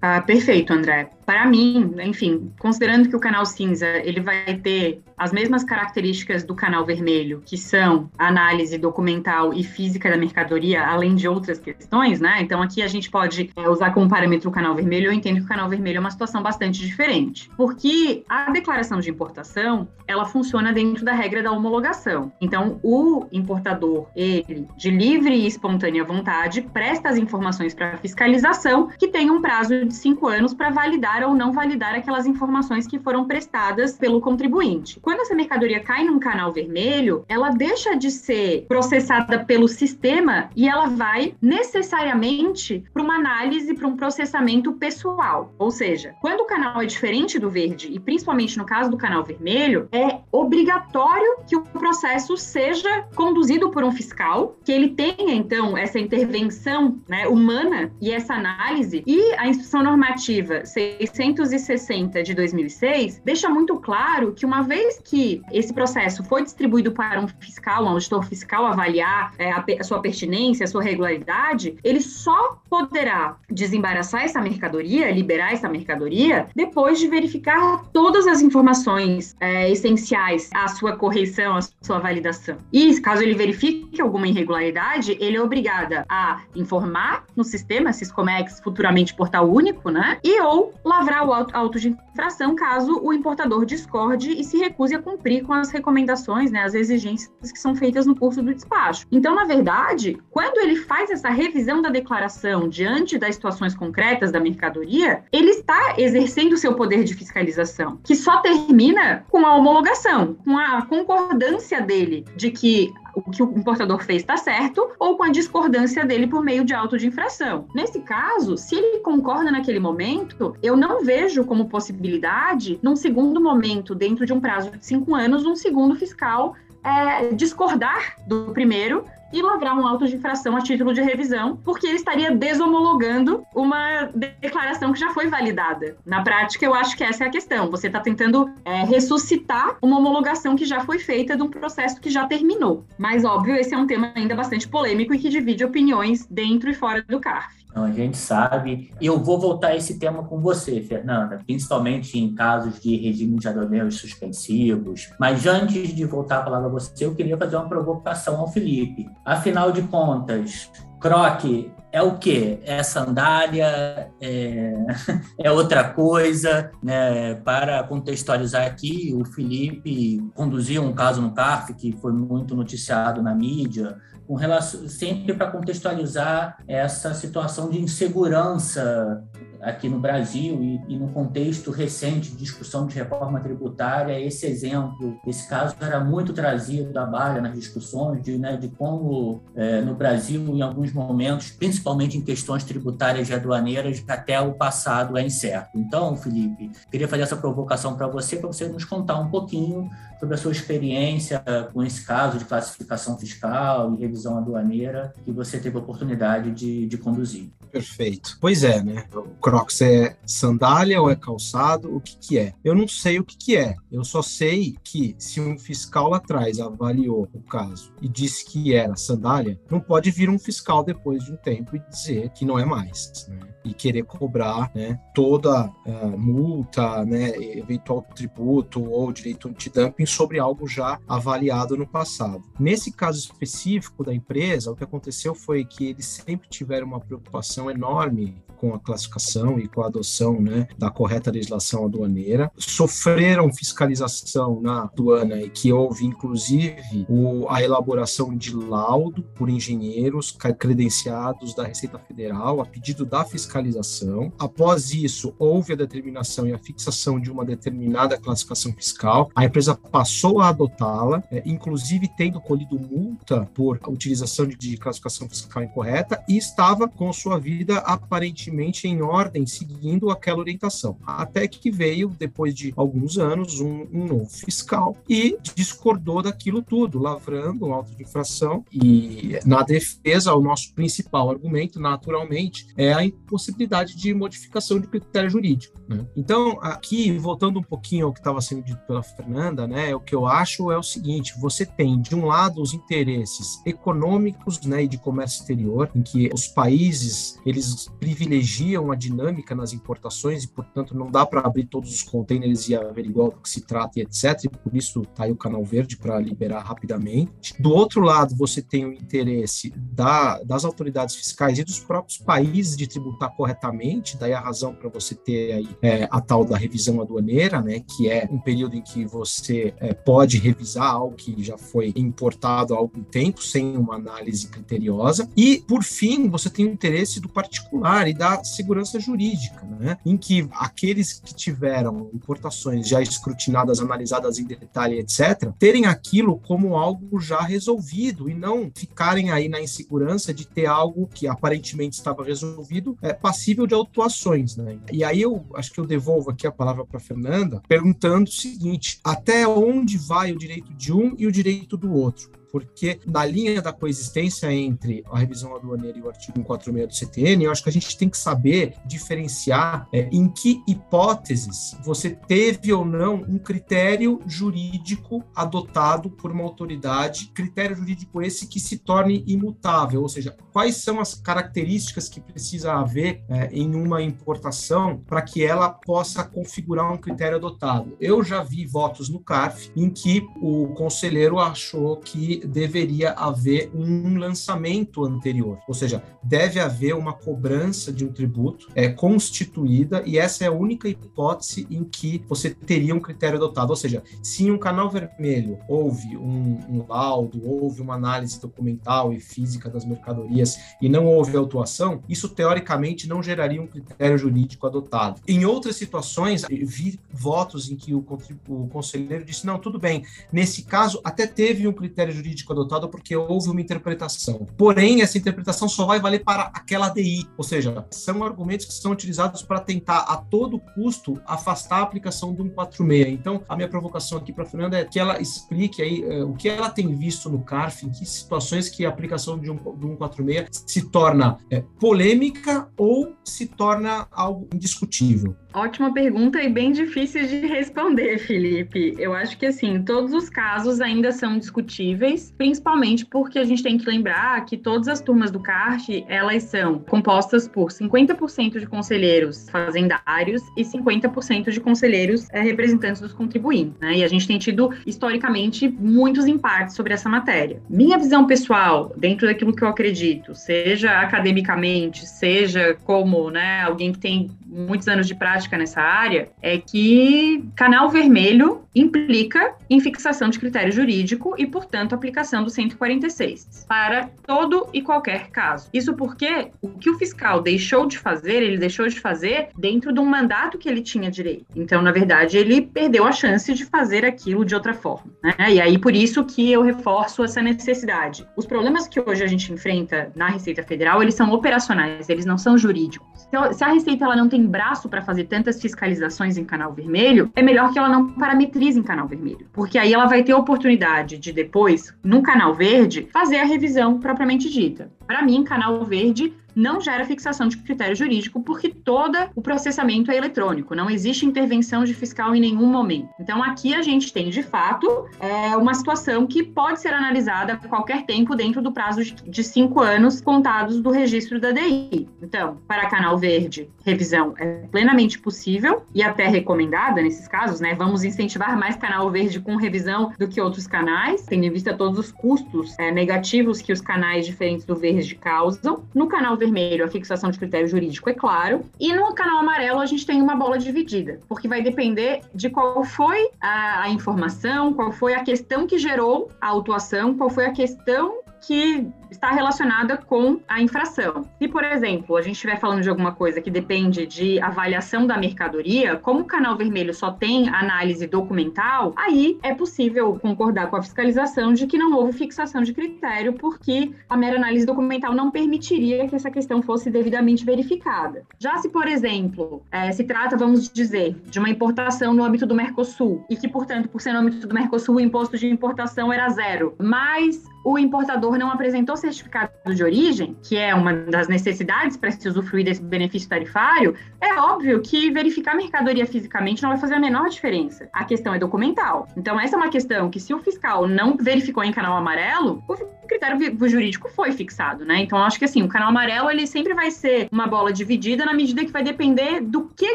Ah, 0.00 0.22
perfeito, 0.22 0.72
André. 0.72 1.10
Para 1.26 1.46
mim, 1.46 1.94
enfim, 2.02 2.50
considerando 2.58 3.08
que 3.08 3.16
o 3.16 3.20
canal 3.20 3.44
cinza 3.44 3.86
ele 3.86 4.20
vai 4.20 4.56
ter 4.56 5.02
as 5.16 5.32
mesmas 5.32 5.64
características 5.64 6.44
do 6.44 6.54
canal 6.54 6.84
vermelho, 6.84 7.42
que 7.44 7.56
são 7.56 8.10
análise 8.18 8.76
documental 8.78 9.52
e 9.54 9.64
física 9.64 10.10
da 10.10 10.16
mercadoria, 10.16 10.86
além 10.86 11.14
de 11.14 11.26
outras 11.28 11.58
questões, 11.58 12.20
né? 12.20 12.38
Então 12.40 12.62
aqui 12.62 12.82
a 12.82 12.86
gente 12.86 13.10
pode 13.10 13.50
é, 13.56 13.68
usar 13.68 13.92
como 13.92 14.08
parâmetro 14.08 14.50
o 14.50 14.52
canal 14.52 14.74
vermelho. 14.74 15.06
Eu 15.06 15.12
entendo 15.12 15.36
que 15.36 15.44
o 15.44 15.48
canal 15.48 15.68
vermelho 15.68 15.98
é 15.98 16.00
uma 16.00 16.10
situação 16.10 16.42
bastante 16.42 16.80
diferente, 16.80 17.50
porque 17.56 18.24
a 18.28 18.50
declaração 18.50 19.00
de 19.00 19.10
importação 19.10 19.88
ela 20.06 20.24
funciona 20.24 20.72
dentro 20.72 21.04
da 21.04 21.12
regra 21.12 21.42
da 21.42 21.50
homologação. 21.50 22.32
Então 22.40 22.78
o 22.82 23.26
importador 23.32 24.06
ele 24.14 24.66
de 24.76 24.90
livre 24.90 25.34
e 25.34 25.46
espontânea 25.46 26.04
vontade 26.04 26.62
presta 26.62 27.08
as 27.08 27.16
informações 27.16 27.74
para 27.74 27.96
fiscalização, 27.98 28.88
que 28.98 29.08
tem 29.08 29.30
um 29.30 29.40
prazo 29.40 29.84
de 29.84 29.94
cinco 29.94 30.28
anos 30.28 30.54
para 30.54 30.70
validar 30.70 31.22
ou 31.24 31.34
não 31.34 31.52
validar 31.52 31.94
aquelas 31.94 32.26
informações 32.26 32.86
que 32.86 32.98
foram 32.98 33.26
prestadas 33.26 33.96
pelo 33.96 34.20
contribuinte. 34.20 35.00
Quando 35.06 35.20
essa 35.20 35.36
mercadoria 35.36 35.78
cai 35.78 36.02
num 36.02 36.18
canal 36.18 36.52
vermelho, 36.52 37.24
ela 37.28 37.50
deixa 37.50 37.94
de 37.94 38.10
ser 38.10 38.66
processada 38.66 39.44
pelo 39.44 39.68
sistema 39.68 40.50
e 40.56 40.68
ela 40.68 40.86
vai 40.88 41.32
necessariamente 41.40 42.82
para 42.92 43.04
uma 43.04 43.14
análise, 43.14 43.72
para 43.72 43.86
um 43.86 43.96
processamento 43.96 44.72
pessoal. 44.72 45.54
Ou 45.60 45.70
seja, 45.70 46.16
quando 46.20 46.40
o 46.40 46.44
canal 46.44 46.82
é 46.82 46.86
diferente 46.86 47.38
do 47.38 47.48
verde, 47.48 47.88
e 47.92 48.00
principalmente 48.00 48.58
no 48.58 48.66
caso 48.66 48.90
do 48.90 48.96
canal 48.96 49.22
vermelho, 49.22 49.88
é 49.92 50.22
obrigatório 50.32 51.36
que 51.46 51.54
o 51.54 51.62
processo 51.62 52.36
seja 52.36 53.06
conduzido 53.14 53.70
por 53.70 53.84
um 53.84 53.92
fiscal, 53.92 54.56
que 54.64 54.72
ele 54.72 54.88
tenha 54.88 55.32
então 55.32 55.78
essa 55.78 56.00
intervenção 56.00 56.98
né, 57.08 57.28
humana 57.28 57.92
e 58.00 58.10
essa 58.10 58.34
análise, 58.34 59.04
e 59.06 59.32
a 59.34 59.46
instrução 59.46 59.84
normativa 59.84 60.64
660 60.64 62.24
de 62.24 62.34
2006 62.34 63.22
deixa 63.24 63.48
muito 63.48 63.76
claro 63.76 64.32
que 64.32 64.44
uma 64.44 64.62
vez 64.62 64.95
que 65.02 65.42
esse 65.52 65.72
processo 65.72 66.22
foi 66.24 66.42
distribuído 66.42 66.92
para 66.92 67.20
um 67.20 67.28
fiscal, 67.28 67.84
um 67.84 67.88
auditor 67.88 68.24
fiscal 68.24 68.66
avaliar 68.66 69.32
é, 69.38 69.52
a, 69.52 69.64
a 69.80 69.84
sua 69.84 70.00
pertinência, 70.00 70.64
a 70.64 70.66
sua 70.66 70.82
regularidade, 70.82 71.76
ele 71.82 72.00
só 72.00 72.60
poderá 72.68 73.36
desembaraçar 73.50 74.22
essa 74.22 74.40
mercadoria, 74.40 75.10
liberar 75.10 75.52
essa 75.52 75.68
mercadoria, 75.68 76.48
depois 76.54 76.98
de 76.98 77.08
verificar 77.08 77.84
todas 77.92 78.26
as 78.26 78.40
informações 78.40 79.36
é, 79.40 79.70
essenciais 79.70 80.50
à 80.54 80.68
sua 80.68 80.96
correção, 80.96 81.56
à 81.56 81.60
sua 81.82 81.98
validação. 81.98 82.56
E 82.72 83.00
caso 83.00 83.22
ele 83.22 83.34
verifique 83.34 84.00
alguma 84.00 84.28
irregularidade, 84.28 85.16
ele 85.20 85.36
é 85.36 85.42
obrigado 85.42 86.04
a 86.08 86.40
informar 86.54 87.24
no 87.34 87.44
sistema 87.44 87.92
Siscomex, 87.92 88.60
futuramente 88.60 89.14
portal 89.14 89.48
único, 89.50 89.90
né? 89.90 90.18
E 90.22 90.40
ou 90.40 90.74
lavrar 90.84 91.26
o 91.26 91.32
auto 91.32 91.78
de 91.78 91.88
infração 91.88 92.54
caso 92.54 93.00
o 93.02 93.12
importador 93.12 93.64
discorde 93.64 94.30
e 94.30 94.42
se 94.42 94.56
recuse 94.56 94.94
a 94.94 95.02
cumprir 95.02 95.44
com 95.44 95.52
as 95.52 95.70
recomendações, 95.70 96.50
né, 96.50 96.62
as 96.62 96.74
exigências 96.74 97.30
que 97.52 97.58
são 97.58 97.74
feitas 97.74 98.06
no 98.06 98.16
curso 98.16 98.42
do 98.42 98.54
despacho. 98.54 99.06
Então, 99.12 99.34
na 99.34 99.44
verdade, 99.44 100.18
quando 100.30 100.58
ele 100.58 100.76
faz 100.76 101.10
essa 101.10 101.28
revisão 101.28 101.82
da 101.82 101.90
declaração 101.90 102.55
diante 102.68 103.18
das 103.18 103.34
situações 103.34 103.74
concretas 103.74 104.32
da 104.32 104.40
mercadoria, 104.40 105.22
ele 105.32 105.50
está 105.50 105.94
exercendo 105.98 106.56
seu 106.56 106.74
poder 106.74 107.04
de 107.04 107.14
fiscalização, 107.14 107.98
que 108.02 108.14
só 108.14 108.38
termina 108.38 109.24
com 109.28 109.46
a 109.46 109.54
homologação, 109.56 110.34
com 110.44 110.58
a 110.58 110.82
concordância 110.82 111.80
dele 111.80 112.24
de 112.36 112.50
que 112.50 112.92
o 113.14 113.30
que 113.30 113.42
o 113.42 113.50
importador 113.56 114.04
fez 114.04 114.20
está 114.20 114.36
certo 114.36 114.90
ou 114.98 115.16
com 115.16 115.24
a 115.24 115.30
discordância 115.30 116.04
dele 116.04 116.26
por 116.26 116.44
meio 116.44 116.64
de 116.64 116.74
auto 116.74 116.98
de 116.98 117.06
infração. 117.06 117.66
Nesse 117.74 118.00
caso, 118.00 118.58
se 118.58 118.74
ele 118.76 118.98
concorda 118.98 119.50
naquele 119.50 119.80
momento, 119.80 120.54
eu 120.62 120.76
não 120.76 121.02
vejo 121.02 121.42
como 121.44 121.66
possibilidade, 121.66 122.78
num 122.82 122.94
segundo 122.94 123.40
momento, 123.40 123.94
dentro 123.94 124.26
de 124.26 124.34
um 124.34 124.40
prazo 124.40 124.70
de 124.70 124.84
cinco 124.84 125.14
anos, 125.14 125.46
um 125.46 125.56
segundo 125.56 125.96
fiscal 125.96 126.54
é, 126.84 127.34
discordar 127.34 128.16
do 128.28 128.52
primeiro 128.52 129.04
e 129.32 129.42
lavrar 129.42 129.76
um 129.76 129.86
auto 129.86 130.06
de 130.06 130.16
infração 130.16 130.56
a 130.56 130.60
título 130.60 130.92
de 130.92 131.02
revisão, 131.02 131.56
porque 131.64 131.86
ele 131.86 131.96
estaria 131.96 132.30
desomologando 132.30 133.44
uma 133.54 134.10
declaração 134.40 134.92
que 134.92 135.00
já 135.00 135.10
foi 135.10 135.28
validada. 135.28 135.96
Na 136.04 136.22
prática, 136.22 136.64
eu 136.64 136.74
acho 136.74 136.96
que 136.96 137.04
essa 137.04 137.24
é 137.24 137.26
a 137.26 137.30
questão. 137.30 137.70
Você 137.70 137.86
está 137.88 138.00
tentando 138.00 138.50
é, 138.64 138.84
ressuscitar 138.84 139.76
uma 139.82 139.98
homologação 139.98 140.56
que 140.56 140.64
já 140.64 140.80
foi 140.80 140.98
feita 140.98 141.36
de 141.36 141.42
um 141.42 141.48
processo 141.48 142.00
que 142.00 142.10
já 142.10 142.26
terminou. 142.26 142.84
Mas, 142.98 143.24
óbvio, 143.24 143.56
esse 143.56 143.74
é 143.74 143.78
um 143.78 143.86
tema 143.86 144.12
ainda 144.14 144.34
bastante 144.34 144.68
polêmico 144.68 145.14
e 145.14 145.18
que 145.18 145.28
divide 145.28 145.64
opiniões 145.64 146.26
dentro 146.26 146.70
e 146.70 146.74
fora 146.74 147.02
do 147.02 147.20
CARF. 147.20 147.55
Então, 147.76 147.84
a 147.84 147.92
gente 147.92 148.16
sabe. 148.16 148.90
Eu 148.98 149.22
vou 149.22 149.38
voltar 149.38 149.68
a 149.68 149.76
esse 149.76 149.98
tema 149.98 150.24
com 150.24 150.40
você, 150.40 150.80
Fernanda, 150.80 151.38
principalmente 151.46 152.18
em 152.18 152.34
casos 152.34 152.80
de 152.80 152.96
regime 152.96 153.38
de 153.38 153.46
aduaneiros 153.46 153.98
suspensivos. 153.98 155.10
Mas 155.20 155.46
antes 155.46 155.94
de 155.94 156.06
voltar 156.06 156.38
a 156.38 156.42
palavra 156.42 156.68
a 156.68 156.70
você, 156.70 157.04
eu 157.04 157.14
queria 157.14 157.36
fazer 157.36 157.56
uma 157.56 157.68
provocação 157.68 158.40
ao 158.40 158.48
Felipe. 158.50 159.06
Afinal 159.22 159.70
de 159.72 159.82
contas, 159.82 160.70
croque 160.98 161.70
é 161.96 162.02
o 162.02 162.18
quê? 162.18 162.58
É 162.62 162.82
sandália? 162.82 164.10
É, 164.20 164.74
é 165.42 165.50
outra 165.50 165.82
coisa? 165.82 166.70
Né? 166.82 167.36
Para 167.36 167.82
contextualizar 167.84 168.66
aqui, 168.66 169.14
o 169.18 169.24
Felipe 169.24 170.18
conduziu 170.34 170.82
um 170.82 170.92
caso 170.92 171.22
no 171.22 171.32
CARF 171.32 171.72
que 171.72 171.92
foi 171.92 172.12
muito 172.12 172.54
noticiado 172.54 173.22
na 173.22 173.34
mídia, 173.34 173.96
com 174.26 174.34
relação, 174.34 174.86
sempre 174.90 175.32
para 175.32 175.50
contextualizar 175.50 176.58
essa 176.68 177.14
situação 177.14 177.70
de 177.70 177.80
insegurança 177.80 179.24
aqui 179.60 179.88
no 179.88 179.98
Brasil 179.98 180.62
e, 180.62 180.80
e, 180.88 180.98
no 180.98 181.08
contexto 181.08 181.70
recente 181.70 182.30
de 182.30 182.36
discussão 182.36 182.86
de 182.86 182.94
reforma 182.94 183.40
tributária, 183.40 184.18
esse 184.20 184.46
exemplo, 184.46 185.18
esse 185.26 185.48
caso 185.48 185.74
era 185.80 186.00
muito 186.00 186.32
trazido 186.32 186.98
à 186.98 187.06
baila 187.06 187.40
nas 187.40 187.54
discussões 187.54 188.22
de, 188.22 188.38
né, 188.38 188.56
de 188.56 188.68
como 188.68 189.42
é, 189.54 189.80
no 189.80 189.94
Brasil, 189.94 190.42
em 190.48 190.62
alguns 190.62 190.92
momentos, 190.92 191.50
principalmente 191.50 192.16
em 192.16 192.20
questões 192.20 192.64
tributárias 192.64 193.28
e 193.28 193.34
aduaneiras, 193.34 194.02
até 194.06 194.40
o 194.40 194.52
passado 194.54 195.16
é 195.16 195.22
incerto. 195.22 195.78
Então, 195.78 196.16
Felipe, 196.16 196.70
queria 196.90 197.08
fazer 197.08 197.22
essa 197.22 197.36
provocação 197.36 197.96
para 197.96 198.06
você, 198.06 198.36
para 198.36 198.48
você 198.48 198.66
nos 198.68 198.84
contar 198.84 199.18
um 199.18 199.28
pouquinho 199.28 199.90
sobre 200.18 200.34
a 200.34 200.38
sua 200.38 200.52
experiência 200.52 201.42
com 201.72 201.82
esse 201.82 202.04
caso 202.04 202.38
de 202.38 202.44
classificação 202.44 203.18
fiscal 203.18 203.94
e 203.94 204.00
revisão 204.00 204.38
aduaneira 204.38 205.12
que 205.24 205.30
você 205.30 205.58
teve 205.58 205.76
a 205.76 205.80
oportunidade 205.80 206.50
de, 206.50 206.86
de 206.86 206.98
conduzir. 206.98 207.50
Perfeito. 207.70 208.38
Pois 208.40 208.64
é, 208.64 208.82
né? 208.82 209.04
Crocs 209.46 209.80
é 209.80 210.16
sandália 210.26 211.00
ou 211.00 211.08
é 211.08 211.14
calçado? 211.14 211.94
O 211.94 212.00
que, 212.00 212.16
que 212.16 212.36
é? 212.36 212.52
Eu 212.64 212.74
não 212.74 212.88
sei 212.88 213.20
o 213.20 213.24
que, 213.24 213.36
que 213.36 213.56
é. 213.56 213.76
Eu 213.92 214.02
só 214.02 214.20
sei 214.20 214.74
que 214.82 215.14
se 215.20 215.40
um 215.40 215.56
fiscal 215.56 216.08
lá 216.08 216.16
atrás 216.16 216.58
avaliou 216.58 217.28
o 217.32 217.40
caso 217.42 217.92
e 218.02 218.08
disse 218.08 218.44
que 218.44 218.74
era 218.74 218.96
sandália, 218.96 219.56
não 219.70 219.78
pode 219.78 220.10
vir 220.10 220.28
um 220.28 220.36
fiscal 220.36 220.82
depois 220.82 221.24
de 221.24 221.30
um 221.30 221.36
tempo 221.36 221.76
e 221.76 221.78
dizer 221.78 222.30
que 222.30 222.44
não 222.44 222.58
é 222.58 222.64
mais. 222.64 223.28
Né? 223.28 223.38
E 223.64 223.72
querer 223.72 224.02
cobrar 224.02 224.72
né, 224.74 224.98
toda 225.14 225.66
uh, 225.66 226.18
multa, 226.18 227.04
né, 227.04 227.36
eventual 227.56 228.04
tributo 228.16 228.82
ou 228.82 229.12
direito 229.12 229.46
antidumping 229.46 230.06
sobre 230.06 230.40
algo 230.40 230.66
já 230.66 230.98
avaliado 231.06 231.76
no 231.76 231.86
passado. 231.86 232.42
Nesse 232.58 232.90
caso 232.90 233.20
específico 233.20 234.02
da 234.02 234.12
empresa, 234.12 234.72
o 234.72 234.76
que 234.76 234.82
aconteceu 234.82 235.36
foi 235.36 235.64
que 235.64 235.86
eles 235.86 236.06
sempre 236.06 236.48
tiveram 236.48 236.88
uma 236.88 237.00
preocupação 237.00 237.70
enorme 237.70 238.44
com 238.56 238.74
a 238.74 238.78
classificação 238.78 239.58
e 239.58 239.68
com 239.68 239.82
a 239.82 239.86
adoção 239.86 240.40
né, 240.40 240.66
da 240.78 240.90
correta 240.90 241.30
legislação 241.30 241.84
aduaneira, 241.84 242.50
sofreram 242.56 243.52
fiscalização 243.52 244.60
na 244.60 244.84
aduana 244.84 245.40
e 245.40 245.50
que 245.50 245.72
houve 245.72 246.04
inclusive 246.04 247.06
o, 247.08 247.46
a 247.48 247.62
elaboração 247.62 248.36
de 248.36 248.54
laudo 248.54 249.22
por 249.34 249.48
engenheiros 249.48 250.36
credenciados 250.58 251.54
da 251.54 251.64
Receita 251.64 251.98
Federal 251.98 252.60
a 252.60 252.66
pedido 252.66 253.04
da 253.04 253.24
fiscalização. 253.24 254.32
Após 254.38 254.92
isso, 254.92 255.34
houve 255.38 255.72
a 255.72 255.76
determinação 255.76 256.46
e 256.46 256.52
a 256.52 256.58
fixação 256.58 257.20
de 257.20 257.30
uma 257.30 257.44
determinada 257.44 258.18
classificação 258.18 258.72
fiscal. 258.72 259.30
A 259.34 259.44
empresa 259.44 259.74
passou 259.74 260.40
a 260.40 260.48
adotá-la, 260.48 261.22
é, 261.30 261.42
inclusive 261.44 262.08
tendo 262.16 262.40
colhido 262.40 262.78
multa 262.78 263.48
por 263.54 263.78
utilização 263.88 264.46
de, 264.46 264.56
de 264.56 264.76
classificação 264.76 265.28
fiscal 265.28 265.62
incorreta 265.62 266.22
e 266.28 266.36
estava 266.36 266.88
com 266.88 267.12
sua 267.12 267.38
vida 267.38 267.78
aparentemente 267.78 268.45
aparentemente 268.46 268.86
em 268.86 269.02
ordem, 269.02 269.46
seguindo 269.46 270.10
aquela 270.10 270.38
orientação. 270.38 270.96
Até 271.06 271.46
que 271.48 271.70
veio, 271.70 272.08
depois 272.18 272.54
de 272.54 272.72
alguns 272.76 273.18
anos, 273.18 273.60
um, 273.60 273.86
um 273.92 274.06
novo 274.06 274.26
fiscal 274.26 274.96
e 275.08 275.36
discordou 275.54 276.22
daquilo 276.22 276.62
tudo, 276.62 276.98
lavrando 276.98 277.66
um 277.66 277.74
auto 277.74 277.94
de 277.94 278.02
infração. 278.02 278.64
E 278.72 279.38
na 279.44 279.62
defesa, 279.62 280.34
o 280.34 280.40
nosso 280.40 280.72
principal 280.74 281.30
argumento, 281.30 281.80
naturalmente, 281.80 282.66
é 282.76 282.92
a 282.92 283.04
impossibilidade 283.04 283.96
de 283.96 284.14
modificação 284.14 284.80
de 284.80 284.86
critério 284.86 285.30
jurídico. 285.30 285.80
Né? 285.88 286.06
Então, 286.16 286.58
aqui, 286.60 287.16
voltando 287.18 287.58
um 287.58 287.62
pouquinho 287.62 288.06
ao 288.06 288.12
que 288.12 288.20
estava 288.20 288.40
sendo 288.40 288.62
dito 288.62 288.80
pela 288.86 289.02
Fernanda, 289.02 289.66
né, 289.66 289.94
o 289.94 290.00
que 290.00 290.14
eu 290.14 290.26
acho 290.26 290.70
é 290.70 290.78
o 290.78 290.82
seguinte: 290.82 291.34
você 291.40 291.64
tem, 291.64 292.00
de 292.00 292.14
um 292.14 292.26
lado, 292.26 292.60
os 292.60 292.74
interesses 292.74 293.60
econômicos 293.64 294.60
né, 294.62 294.84
e 294.84 294.88
de 294.88 294.98
comércio 294.98 295.40
exterior, 295.40 295.90
em 295.94 296.02
que 296.02 296.30
os 296.32 296.48
países 296.48 297.38
eles 297.44 297.88
privilegiam 297.98 298.35
privilegiam 298.36 298.90
a 298.90 298.94
dinâmica 298.94 299.54
nas 299.54 299.72
importações 299.72 300.44
e, 300.44 300.48
portanto, 300.48 300.96
não 300.96 301.10
dá 301.10 301.24
para 301.24 301.40
abrir 301.40 301.64
todos 301.64 301.92
os 301.92 302.02
containers 302.02 302.68
e 302.68 302.74
averiguar 302.74 303.30
do 303.30 303.36
que 303.36 303.48
se 303.48 303.62
trata 303.62 303.98
e 303.98 304.02
etc. 304.02 304.44
E 304.44 304.48
por 304.48 304.74
isso 304.74 305.02
está 305.02 305.24
aí 305.24 305.32
o 305.32 305.36
canal 305.36 305.64
verde 305.64 305.96
para 305.96 306.18
liberar 306.18 306.62
rapidamente. 306.62 307.54
Do 307.60 307.70
outro 307.70 308.02
lado, 308.02 308.34
você 308.36 308.60
tem 308.60 308.84
o 308.84 308.92
interesse 308.92 309.72
da, 309.76 310.42
das 310.42 310.64
autoridades 310.64 311.14
fiscais 311.14 311.58
e 311.58 311.64
dos 311.64 311.80
próprios 311.80 312.18
países 312.18 312.76
de 312.76 312.86
tributar 312.86 313.34
corretamente, 313.34 314.16
daí 314.16 314.32
a 314.32 314.40
razão 314.40 314.74
para 314.74 314.88
você 314.88 315.14
ter 315.14 315.52
aí 315.52 315.68
é, 315.80 316.08
a 316.10 316.20
tal 316.20 316.44
da 316.44 316.56
revisão 316.56 317.00
aduaneira, 317.00 317.60
né, 317.60 317.80
que 317.80 318.08
é 318.10 318.28
um 318.30 318.38
período 318.38 318.76
em 318.76 318.82
que 318.82 319.04
você 319.04 319.74
é, 319.78 319.94
pode 319.94 320.38
revisar 320.38 320.90
algo 320.90 321.14
que 321.14 321.42
já 321.42 321.56
foi 321.56 321.92
importado 321.96 322.74
há 322.74 322.78
algum 322.78 323.02
tempo 323.02 323.42
sem 323.42 323.76
uma 323.76 323.94
análise 323.94 324.48
criteriosa. 324.48 325.28
E, 325.36 325.62
por 325.66 325.82
fim, 325.82 326.28
você 326.28 326.50
tem 326.50 326.66
o 326.66 326.72
interesse 326.72 327.20
do 327.20 327.28
particular 327.28 328.08
e 328.08 328.14
da 328.14 328.25
da 328.26 328.42
segurança 328.42 328.98
jurídica, 328.98 329.64
né? 329.78 329.98
em 330.04 330.16
que 330.16 330.48
aqueles 330.52 331.20
que 331.20 331.34
tiveram 331.34 332.10
importações 332.12 332.88
já 332.88 333.00
escrutinadas, 333.00 333.80
analisadas 333.80 334.38
em 334.38 334.44
detalhe, 334.44 334.98
etc., 334.98 335.52
terem 335.58 335.86
aquilo 335.86 336.38
como 336.38 336.76
algo 336.76 337.20
já 337.20 337.40
resolvido 337.40 338.28
e 338.28 338.34
não 338.34 338.70
ficarem 338.74 339.30
aí 339.30 339.48
na 339.48 339.60
insegurança 339.60 340.34
de 340.34 340.46
ter 340.46 340.66
algo 340.66 341.06
que 341.06 341.28
aparentemente 341.28 341.96
estava 341.96 342.24
resolvido, 342.24 342.98
é, 343.00 343.12
passível 343.12 343.66
de 343.66 343.74
autuações. 343.74 344.56
Né? 344.56 344.78
E 344.92 345.04
aí 345.04 345.20
eu 345.22 345.44
acho 345.54 345.72
que 345.72 345.78
eu 345.78 345.86
devolvo 345.86 346.30
aqui 346.30 346.46
a 346.46 346.52
palavra 346.52 346.84
para 346.84 346.98
Fernanda, 346.98 347.62
perguntando 347.68 348.28
o 348.28 348.32
seguinte: 348.32 348.98
até 349.04 349.46
onde 349.46 349.96
vai 349.96 350.32
o 350.32 350.38
direito 350.38 350.72
de 350.74 350.92
um 350.92 351.14
e 351.18 351.26
o 351.26 351.32
direito 351.32 351.76
do 351.76 351.92
outro? 351.92 352.30
Porque 352.50 353.00
na 353.06 353.24
linha 353.24 353.60
da 353.60 353.72
coexistência 353.72 354.52
entre 354.52 355.04
a 355.10 355.18
revisão 355.18 355.54
aduaneira 355.54 355.98
e 355.98 356.02
o 356.02 356.08
artigo 356.08 356.36
146 356.36 356.88
do 356.88 356.94
CTN, 356.94 357.44
eu 357.44 357.50
acho 357.50 357.62
que 357.62 357.68
a 357.68 357.72
gente 357.72 357.96
tem 357.96 358.08
que 358.08 358.18
saber 358.18 358.74
diferenciar 358.86 359.88
é, 359.92 360.08
em 360.12 360.28
que 360.28 360.62
hipóteses 360.66 361.76
você 361.84 362.10
teve 362.10 362.72
ou 362.72 362.84
não 362.84 363.14
um 363.14 363.38
critério 363.38 364.20
jurídico 364.26 365.24
adotado 365.34 366.10
por 366.10 366.30
uma 366.30 366.44
autoridade, 366.44 367.30
critério 367.34 367.76
jurídico 367.76 368.22
esse 368.22 368.46
que 368.46 368.60
se 368.60 368.78
torne 368.78 369.24
imutável, 369.26 370.02
ou 370.02 370.08
seja, 370.08 370.36
quais 370.52 370.76
são 370.76 371.00
as 371.00 371.14
características 371.14 372.08
que 372.08 372.20
precisa 372.20 372.72
haver 372.72 373.22
é, 373.28 373.48
em 373.52 373.74
uma 373.74 374.02
importação 374.02 375.02
para 375.06 375.22
que 375.22 375.44
ela 375.44 375.68
possa 375.68 376.24
configurar 376.24 376.92
um 376.92 376.96
critério 376.96 377.36
adotado. 377.36 377.96
Eu 378.00 378.22
já 378.22 378.42
vi 378.42 378.66
votos 378.66 379.08
no 379.08 379.20
CARF 379.20 379.70
em 379.76 379.90
que 379.90 380.26
o 380.40 380.68
conselheiro 380.68 381.38
achou 381.38 381.96
que 381.96 382.35
deveria 382.44 383.12
haver 383.12 383.70
um 383.74 384.18
lançamento 384.18 385.04
anterior, 385.04 385.58
ou 385.66 385.74
seja, 385.74 386.02
deve 386.22 386.58
haver 386.58 386.94
uma 386.94 387.12
cobrança 387.12 387.92
de 387.92 388.04
um 388.04 388.12
tributo 388.12 388.68
é, 388.74 388.88
constituída 388.88 390.02
e 390.04 390.18
essa 390.18 390.44
é 390.44 390.48
a 390.48 390.52
única 390.52 390.88
hipótese 390.88 391.66
em 391.70 391.84
que 391.84 392.22
você 392.28 392.50
teria 392.50 392.94
um 392.94 393.00
critério 393.00 393.36
adotado, 393.36 393.70
ou 393.70 393.76
seja, 393.76 394.02
se 394.22 394.44
em 394.44 394.50
um 394.50 394.58
canal 394.58 394.90
vermelho 394.90 395.58
houve 395.68 396.16
um, 396.16 396.58
um 396.68 396.84
laudo, 396.88 397.40
houve 397.44 397.80
uma 397.80 397.94
análise 397.94 398.40
documental 398.40 399.12
e 399.12 399.20
física 399.20 399.68
das 399.68 399.84
mercadorias 399.84 400.56
e 400.80 400.88
não 400.88 401.06
houve 401.06 401.36
autuação, 401.36 402.02
isso 402.08 402.28
teoricamente 402.28 403.08
não 403.08 403.22
geraria 403.22 403.62
um 403.62 403.66
critério 403.66 404.18
jurídico 404.18 404.66
adotado. 404.66 405.20
Em 405.26 405.44
outras 405.44 405.76
situações, 405.76 406.44
vi 406.48 406.98
votos 407.10 407.70
em 407.70 407.76
que 407.76 407.94
o, 407.94 408.04
o 408.48 408.68
conselheiro 408.68 409.24
disse, 409.24 409.46
não, 409.46 409.58
tudo 409.58 409.78
bem, 409.78 410.04
nesse 410.32 410.62
caso 410.62 411.00
até 411.04 411.26
teve 411.26 411.66
um 411.66 411.72
critério 411.72 412.12
jurídico 412.12 412.25
jurídico 412.26 412.52
adotado 412.52 412.88
porque 412.88 413.14
houve 413.16 413.48
uma 413.48 413.60
interpretação. 413.60 414.46
Porém, 414.56 415.02
essa 415.02 415.16
interpretação 415.16 415.68
só 415.68 415.86
vai 415.86 416.00
valer 416.00 416.24
para 416.24 416.50
aquela 416.52 416.88
DI, 416.88 417.26
ou 417.36 417.44
seja, 417.44 417.86
são 417.90 418.24
argumentos 418.24 418.66
que 418.66 418.72
são 418.72 418.92
utilizados 418.92 419.42
para 419.42 419.60
tentar 419.60 420.00
a 420.00 420.16
todo 420.16 420.58
custo 420.74 421.20
afastar 421.24 421.78
a 421.78 421.82
aplicação 421.82 422.32
do 422.34 422.42
146. 422.42 423.08
Então, 423.08 423.42
a 423.48 423.54
minha 423.56 423.68
provocação 423.68 424.18
aqui 424.18 424.32
para 424.32 424.44
a 424.44 424.46
Fernanda 424.46 424.78
é 424.78 424.84
que 424.84 424.98
ela 424.98 425.20
explique 425.20 425.80
aí 425.80 426.04
uh, 426.04 426.30
o 426.30 426.34
que 426.34 426.48
ela 426.48 426.68
tem 426.68 426.94
visto 426.94 427.30
no 427.30 427.42
CARF, 427.42 427.86
em 427.86 427.90
que 427.90 428.04
situações 428.04 428.68
que 428.68 428.84
a 428.84 428.88
aplicação 428.88 429.38
de 429.38 429.50
um, 429.50 429.56
do 429.56 429.88
146 429.88 430.64
se 430.66 430.90
torna 430.90 431.38
é, 431.50 431.62
polêmica 431.78 432.68
ou 432.76 433.14
se 433.24 433.46
torna 433.46 434.08
algo 434.10 434.48
indiscutível. 434.52 435.36
Ótima 435.54 435.92
pergunta 435.92 436.42
e 436.42 436.50
bem 436.50 436.70
difícil 436.70 437.26
de 437.26 437.46
responder, 437.46 438.18
Felipe. 438.18 438.94
Eu 438.98 439.14
acho 439.14 439.38
que 439.38 439.46
assim, 439.46 439.82
todos 439.82 440.12
os 440.12 440.28
casos 440.28 440.80
ainda 440.80 441.12
são 441.12 441.38
discutíveis 441.38 442.15
mais, 442.16 442.32
principalmente 442.36 443.04
porque 443.04 443.38
a 443.38 443.44
gente 443.44 443.62
tem 443.62 443.76
que 443.76 443.88
lembrar 443.88 444.44
que 444.44 444.56
todas 444.56 444.88
as 444.88 445.00
turmas 445.00 445.30
do 445.30 445.38
CART, 445.40 445.88
elas 446.08 446.44
são 446.44 446.78
compostas 446.78 447.46
por 447.46 447.68
50% 447.68 448.58
de 448.58 448.66
conselheiros 448.66 449.48
fazendários 449.50 450.42
e 450.56 450.62
50% 450.62 451.50
de 451.50 451.60
conselheiros 451.60 452.28
é, 452.30 452.40
representantes 452.40 453.00
dos 453.00 453.12
contribuintes, 453.12 453.78
né? 453.80 453.98
E 453.98 454.04
a 454.04 454.08
gente 454.08 454.26
tem 454.26 454.38
tido, 454.38 454.72
historicamente, 454.86 455.68
muitos 455.68 456.26
impactos 456.26 456.74
sobre 456.74 456.94
essa 456.94 457.08
matéria. 457.08 457.60
Minha 457.68 457.98
visão 457.98 458.26
pessoal, 458.26 458.92
dentro 458.96 459.26
daquilo 459.26 459.54
que 459.54 459.62
eu 459.62 459.68
acredito, 459.68 460.34
seja 460.34 461.00
academicamente, 461.00 462.06
seja 462.06 462.76
como, 462.84 463.30
né, 463.30 463.62
alguém 463.62 463.92
que 463.92 463.98
tem 463.98 464.30
muitos 464.46 464.88
anos 464.88 465.06
de 465.06 465.14
prática 465.14 465.58
nessa 465.58 465.80
área, 465.80 466.30
é 466.40 466.58
que 466.58 467.44
canal 467.54 467.90
vermelho 467.90 468.62
implica 468.74 469.54
em 469.68 469.80
fixação 469.80 470.28
de 470.28 470.38
critério 470.38 470.72
jurídico 470.72 471.34
e, 471.36 471.46
portanto, 471.46 471.94
aplicação 471.94 472.05
do 472.44 472.50
146 472.50 473.66
para 473.68 474.10
todo 474.26 474.68
e 474.72 474.82
qualquer 474.82 475.30
caso. 475.30 475.68
Isso 475.72 475.94
porque 475.94 476.50
o 476.60 476.70
que 476.70 476.90
o 476.90 476.98
fiscal 476.98 477.40
deixou 477.40 477.86
de 477.86 477.98
fazer, 477.98 478.42
ele 478.42 478.58
deixou 478.58 478.88
de 478.88 478.98
fazer 479.00 479.48
dentro 479.56 479.92
de 479.92 480.00
um 480.00 480.04
mandato 480.04 480.58
que 480.58 480.68
ele 480.68 480.82
tinha 480.82 481.10
direito. 481.10 481.46
Então, 481.54 481.82
na 481.82 481.92
verdade, 481.92 482.36
ele 482.36 482.62
perdeu 482.62 483.04
a 483.04 483.12
chance 483.12 483.52
de 483.52 483.64
fazer 483.64 484.04
aquilo 484.04 484.44
de 484.44 484.54
outra 484.54 484.74
forma. 484.74 485.12
Né? 485.22 485.54
E 485.54 485.60
aí, 485.60 485.78
por 485.78 485.94
isso 485.94 486.24
que 486.24 486.50
eu 486.50 486.62
reforço 486.62 487.24
essa 487.24 487.42
necessidade. 487.42 488.26
Os 488.36 488.46
problemas 488.46 488.88
que 488.88 489.00
hoje 489.00 489.22
a 489.22 489.26
gente 489.26 489.52
enfrenta 489.52 490.12
na 490.14 490.28
Receita 490.28 490.62
Federal, 490.62 491.02
eles 491.02 491.14
são 491.14 491.30
operacionais, 491.32 492.08
eles 492.08 492.24
não 492.24 492.38
são 492.38 492.56
jurídicos. 492.56 493.06
Se 493.52 493.64
a 493.64 493.68
Receita 493.68 494.04
ela 494.04 494.16
não 494.16 494.28
tem 494.28 494.46
braço 494.46 494.88
para 494.88 495.02
fazer 495.02 495.24
tantas 495.24 495.60
fiscalizações 495.60 496.36
em 496.36 496.44
canal 496.44 496.72
vermelho, 496.72 497.30
é 497.34 497.42
melhor 497.42 497.72
que 497.72 497.78
ela 497.78 497.88
não 497.88 498.12
parametrize 498.12 498.78
em 498.78 498.82
canal 498.82 499.06
vermelho, 499.06 499.46
porque 499.52 499.78
aí 499.78 499.92
ela 499.92 500.06
vai 500.06 500.22
ter 500.22 500.34
oportunidade 500.34 501.18
de 501.18 501.32
depois, 501.32 501.92
num 502.02 502.22
canal 502.22 502.54
verde, 502.54 503.08
fazer 503.12 503.38
a 503.38 503.44
revisão 503.44 503.98
propriamente 503.98 504.50
dita. 504.50 504.90
Para 505.06 505.22
mim, 505.22 505.44
canal 505.44 505.84
verde 505.84 506.32
não 506.56 506.80
gera 506.80 507.04
fixação 507.04 507.48
de 507.48 507.58
critério 507.58 507.94
jurídico, 507.94 508.40
porque 508.42 508.70
todo 508.70 509.16
o 509.34 509.42
processamento 509.42 510.10
é 510.10 510.16
eletrônico, 510.16 510.74
não 510.74 510.88
existe 510.88 511.26
intervenção 511.26 511.84
de 511.84 511.92
fiscal 511.92 512.34
em 512.34 512.40
nenhum 512.40 512.66
momento. 512.66 513.10
Então, 513.20 513.42
aqui 513.42 513.74
a 513.74 513.82
gente 513.82 514.12
tem, 514.12 514.30
de 514.30 514.42
fato, 514.42 515.06
é, 515.20 515.54
uma 515.56 515.74
situação 515.74 516.26
que 516.26 516.42
pode 516.42 516.80
ser 516.80 516.94
analisada 516.94 517.52
a 517.52 517.56
qualquer 517.56 518.06
tempo 518.06 518.34
dentro 518.34 518.62
do 518.62 518.72
prazo 518.72 519.04
de 519.04 519.44
cinco 519.44 519.80
anos 519.80 520.20
contados 520.20 520.80
do 520.80 520.90
registro 520.90 521.38
da 521.38 521.52
DI. 521.52 522.08
Então, 522.22 522.56
para 522.66 522.88
canal 522.88 523.18
verde, 523.18 523.68
revisão 523.84 524.34
é 524.38 524.66
plenamente 524.70 525.18
possível 525.18 525.82
e 525.94 526.02
até 526.02 526.26
recomendada 526.26 527.02
nesses 527.02 527.28
casos, 527.28 527.60
né? 527.60 527.74
Vamos 527.74 528.02
incentivar 528.02 528.56
mais 528.58 528.76
canal 528.76 529.10
verde 529.10 529.40
com 529.40 529.56
revisão 529.56 530.12
do 530.18 530.26
que 530.26 530.40
outros 530.40 530.66
canais, 530.66 531.26
tendo 531.26 531.44
em 531.44 531.50
vista 531.50 531.74
todos 531.74 531.98
os 531.98 532.10
custos 532.10 532.78
é, 532.78 532.90
negativos 532.90 533.60
que 533.60 533.72
os 533.72 533.80
canais 533.80 534.24
diferentes 534.24 534.64
do 534.64 534.74
verde 534.74 535.14
causam. 535.16 535.84
No 535.94 536.06
canal 536.06 536.36
verde, 536.36 536.45
vermelho, 536.46 536.84
a 536.84 536.88
fixação 536.88 537.30
de 537.30 537.38
critério 537.38 537.68
jurídico, 537.68 538.08
é 538.08 538.14
claro. 538.14 538.64
E 538.78 538.92
no 538.92 539.12
canal 539.14 539.38
amarelo, 539.38 539.80
a 539.80 539.86
gente 539.86 540.06
tem 540.06 540.22
uma 540.22 540.36
bola 540.36 540.58
dividida, 540.58 541.20
porque 541.28 541.48
vai 541.48 541.62
depender 541.62 542.20
de 542.34 542.48
qual 542.48 542.84
foi 542.84 543.30
a, 543.40 543.82
a 543.82 543.90
informação, 543.90 544.72
qual 544.72 544.92
foi 544.92 545.14
a 545.14 545.22
questão 545.22 545.66
que 545.66 545.78
gerou 545.78 546.30
a 546.40 546.48
autuação, 546.48 547.14
qual 547.16 547.28
foi 547.28 547.46
a 547.46 547.52
questão 547.52 548.20
que 548.46 548.86
está 549.10 549.30
relacionada 549.30 549.96
com 549.96 550.40
a 550.48 550.60
infração. 550.60 551.24
Se, 551.38 551.48
por 551.48 551.64
exemplo, 551.64 552.16
a 552.16 552.22
gente 552.22 552.34
estiver 552.34 552.58
falando 552.58 552.82
de 552.82 552.88
alguma 552.88 553.12
coisa 553.12 553.40
que 553.40 553.50
depende 553.50 554.06
de 554.06 554.40
avaliação 554.40 555.06
da 555.06 555.16
mercadoria, 555.16 555.96
como 555.96 556.20
o 556.20 556.24
canal 556.24 556.56
vermelho 556.56 556.94
só 556.94 557.10
tem 557.10 557.48
análise 557.48 558.06
documental, 558.06 558.92
aí 558.96 559.38
é 559.42 559.54
possível 559.54 560.18
concordar 560.20 560.68
com 560.68 560.76
a 560.76 560.82
fiscalização 560.82 561.52
de 561.52 561.66
que 561.66 561.78
não 561.78 561.94
houve 561.94 562.12
fixação 562.12 562.62
de 562.62 562.72
critério, 562.72 563.32
porque 563.34 563.92
a 564.08 564.16
mera 564.16 564.36
análise 564.36 564.66
documental 564.66 565.14
não 565.14 565.30
permitiria 565.30 566.06
que 566.08 566.14
essa 566.14 566.30
questão 566.30 566.62
fosse 566.62 566.90
devidamente 566.90 567.44
verificada. 567.44 568.24
Já 568.38 568.56
se, 568.58 568.68
por 568.68 568.86
exemplo, 568.86 569.62
é, 569.70 569.92
se 569.92 570.04
trata, 570.04 570.36
vamos 570.36 570.68
dizer, 570.68 571.16
de 571.24 571.38
uma 571.38 571.48
importação 571.48 572.12
no 572.14 572.24
âmbito 572.24 572.46
do 572.46 572.54
Mercosul, 572.54 573.24
e 573.30 573.36
que, 573.36 573.48
portanto, 573.48 573.88
por 573.88 574.00
ser 574.00 574.12
no 574.12 574.20
âmbito 574.20 574.46
do 574.46 574.54
Mercosul, 574.54 574.96
o 574.96 575.00
imposto 575.00 575.36
de 575.36 575.46
importação 575.48 576.12
era 576.12 576.28
zero, 576.28 576.74
mas 576.78 577.44
o 577.64 577.76
importador 577.78 578.38
não 578.38 578.50
apresentou 578.50 578.96
certificado 579.12 579.52
de 579.74 579.82
origem, 579.82 580.36
que 580.42 580.56
é 580.56 580.74
uma 580.74 580.92
das 580.92 581.28
necessidades 581.28 581.96
para 581.96 582.10
se 582.10 582.28
usufruir 582.28 582.64
desse 582.64 582.82
benefício 582.82 583.28
tarifário, 583.28 583.94
é 584.20 584.34
óbvio 584.34 584.80
que 584.80 585.10
verificar 585.10 585.52
a 585.52 585.56
mercadoria 585.56 586.06
fisicamente 586.06 586.62
não 586.62 586.70
vai 586.70 586.78
fazer 586.78 586.94
a 586.94 587.00
menor 587.00 587.28
diferença. 587.28 587.88
A 587.92 588.04
questão 588.04 588.34
é 588.34 588.38
documental. 588.38 589.08
Então, 589.16 589.38
essa 589.38 589.56
é 589.56 589.58
uma 589.58 589.68
questão 589.68 590.10
que, 590.10 590.20
se 590.20 590.34
o 590.34 590.38
fiscal 590.38 590.86
não 590.86 591.16
verificou 591.16 591.62
em 591.64 591.72
canal 591.72 591.96
amarelo, 591.96 592.62
o 592.68 593.06
critério 593.06 593.38
jurídico 593.68 594.08
foi 594.10 594.32
fixado, 594.32 594.84
né? 594.84 595.00
Então, 595.00 595.18
acho 595.18 595.38
que 595.38 595.44
assim, 595.44 595.62
o 595.62 595.68
canal 595.68 595.88
amarelo 595.88 596.30
ele 596.30 596.46
sempre 596.46 596.74
vai 596.74 596.90
ser 596.90 597.28
uma 597.30 597.46
bola 597.46 597.72
dividida 597.72 598.24
na 598.24 598.34
medida 598.34 598.64
que 598.64 598.72
vai 598.72 598.82
depender 598.82 599.40
do 599.40 599.68
que 599.76 599.94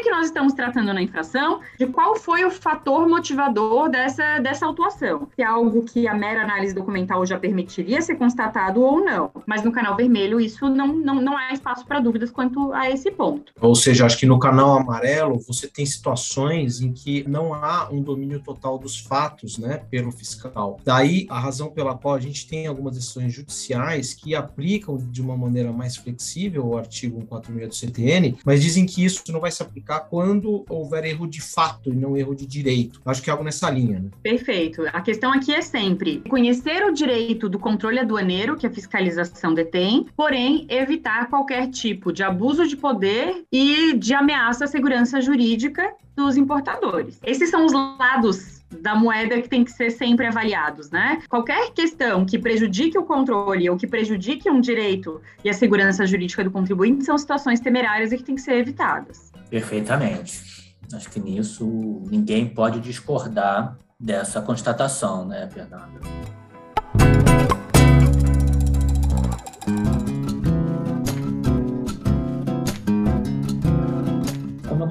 que 0.00 0.10
nós 0.10 0.26
estamos 0.26 0.52
tratando 0.52 0.92
na 0.92 1.02
infração, 1.02 1.60
de 1.78 1.86
qual 1.86 2.16
foi 2.16 2.44
o 2.44 2.50
fator 2.50 3.08
motivador 3.08 3.88
dessa, 3.88 4.38
dessa 4.38 4.66
autuação. 4.66 5.28
Se 5.34 5.42
é 5.42 5.44
algo 5.44 5.82
que 5.84 6.08
a 6.08 6.14
mera 6.14 6.42
análise 6.42 6.74
documental 6.74 7.24
já 7.26 7.38
permitiria 7.38 8.00
ser 8.00 8.16
constatado 8.16 8.82
ou 8.92 9.04
não. 9.04 9.30
Mas 9.46 9.62
no 9.62 9.72
canal 9.72 9.96
vermelho, 9.96 10.40
isso 10.40 10.68
não, 10.68 10.88
não, 10.88 11.20
não 11.20 11.36
há 11.36 11.52
espaço 11.52 11.84
para 11.84 12.00
dúvidas 12.00 12.30
quanto 12.30 12.72
a 12.72 12.90
esse 12.90 13.10
ponto. 13.10 13.52
Ou 13.60 13.74
seja, 13.74 14.06
acho 14.06 14.18
que 14.18 14.26
no 14.26 14.38
canal 14.38 14.78
amarelo 14.78 15.40
você 15.46 15.66
tem 15.66 15.84
situações 15.84 16.80
em 16.80 16.92
que 16.92 17.28
não 17.28 17.54
há 17.54 17.88
um 17.90 18.02
domínio 18.02 18.40
total 18.40 18.78
dos 18.78 18.98
fatos, 18.98 19.58
né, 19.58 19.78
pelo 19.90 20.12
fiscal. 20.12 20.78
Daí 20.84 21.26
a 21.28 21.38
razão 21.38 21.70
pela 21.70 21.96
qual 21.96 22.14
a 22.14 22.20
gente 22.20 22.46
tem 22.46 22.66
algumas 22.66 22.94
decisões 22.94 23.32
judiciais 23.32 24.14
que 24.14 24.34
aplicam 24.34 24.96
de 24.96 25.20
uma 25.20 25.36
maneira 25.36 25.72
mais 25.72 25.96
flexível 25.96 26.66
o 26.66 26.76
artigo 26.76 27.20
146 27.20 27.68
do 27.68 27.74
CTN, 27.74 28.38
mas 28.44 28.62
dizem 28.62 28.86
que 28.86 29.04
isso 29.04 29.22
não 29.30 29.40
vai 29.40 29.50
se 29.50 29.62
aplicar 29.62 30.00
quando 30.00 30.64
houver 30.68 31.04
erro 31.04 31.26
de 31.26 31.40
fato 31.40 31.90
e 31.90 31.96
não 31.96 32.16
erro 32.16 32.34
de 32.34 32.46
direito. 32.46 33.00
Acho 33.04 33.22
que 33.22 33.30
é 33.30 33.32
algo 33.32 33.44
nessa 33.44 33.70
linha, 33.70 34.00
né? 34.00 34.10
Perfeito. 34.22 34.82
A 34.92 35.00
questão 35.00 35.32
aqui 35.32 35.52
é 35.52 35.62
sempre 35.62 36.22
conhecer 36.28 36.84
o 36.84 36.92
direito 36.92 37.48
do 37.48 37.58
controle 37.58 37.98
aduaneiro 37.98 38.56
que 38.56 38.66
a 38.66 38.70
fiscalização 38.82 39.54
detém, 39.54 40.06
porém 40.16 40.66
evitar 40.68 41.28
qualquer 41.28 41.68
tipo 41.68 42.12
de 42.12 42.22
abuso 42.22 42.66
de 42.66 42.76
poder 42.76 43.44
e 43.50 43.94
de 43.96 44.14
ameaça 44.14 44.64
à 44.64 44.68
segurança 44.68 45.20
jurídica 45.20 45.94
dos 46.14 46.36
importadores. 46.36 47.18
Esses 47.24 47.50
são 47.50 47.64
os 47.64 47.72
lados 47.72 48.62
da 48.80 48.94
moeda 48.94 49.40
que 49.40 49.48
tem 49.48 49.64
que 49.64 49.70
ser 49.70 49.90
sempre 49.90 50.26
avaliados, 50.26 50.90
né? 50.90 51.20
Qualquer 51.28 51.72
questão 51.72 52.24
que 52.24 52.38
prejudique 52.38 52.96
o 52.96 53.04
controle 53.04 53.68
ou 53.68 53.76
que 53.76 53.86
prejudique 53.86 54.50
um 54.50 54.60
direito 54.60 55.20
e 55.44 55.50
a 55.50 55.52
segurança 55.52 56.06
jurídica 56.06 56.42
do 56.42 56.50
contribuinte 56.50 57.04
são 57.04 57.16
situações 57.18 57.60
temerárias 57.60 58.12
e 58.12 58.16
que 58.16 58.24
têm 58.24 58.34
que 58.34 58.40
ser 58.40 58.54
evitadas. 58.54 59.30
Perfeitamente. 59.50 60.74
Acho 60.92 61.10
que 61.10 61.20
nisso 61.20 62.02
ninguém 62.10 62.46
pode 62.46 62.80
discordar 62.80 63.76
dessa 63.98 64.40
constatação, 64.40 65.26
né, 65.26 65.48
Fernanda? 65.52 66.00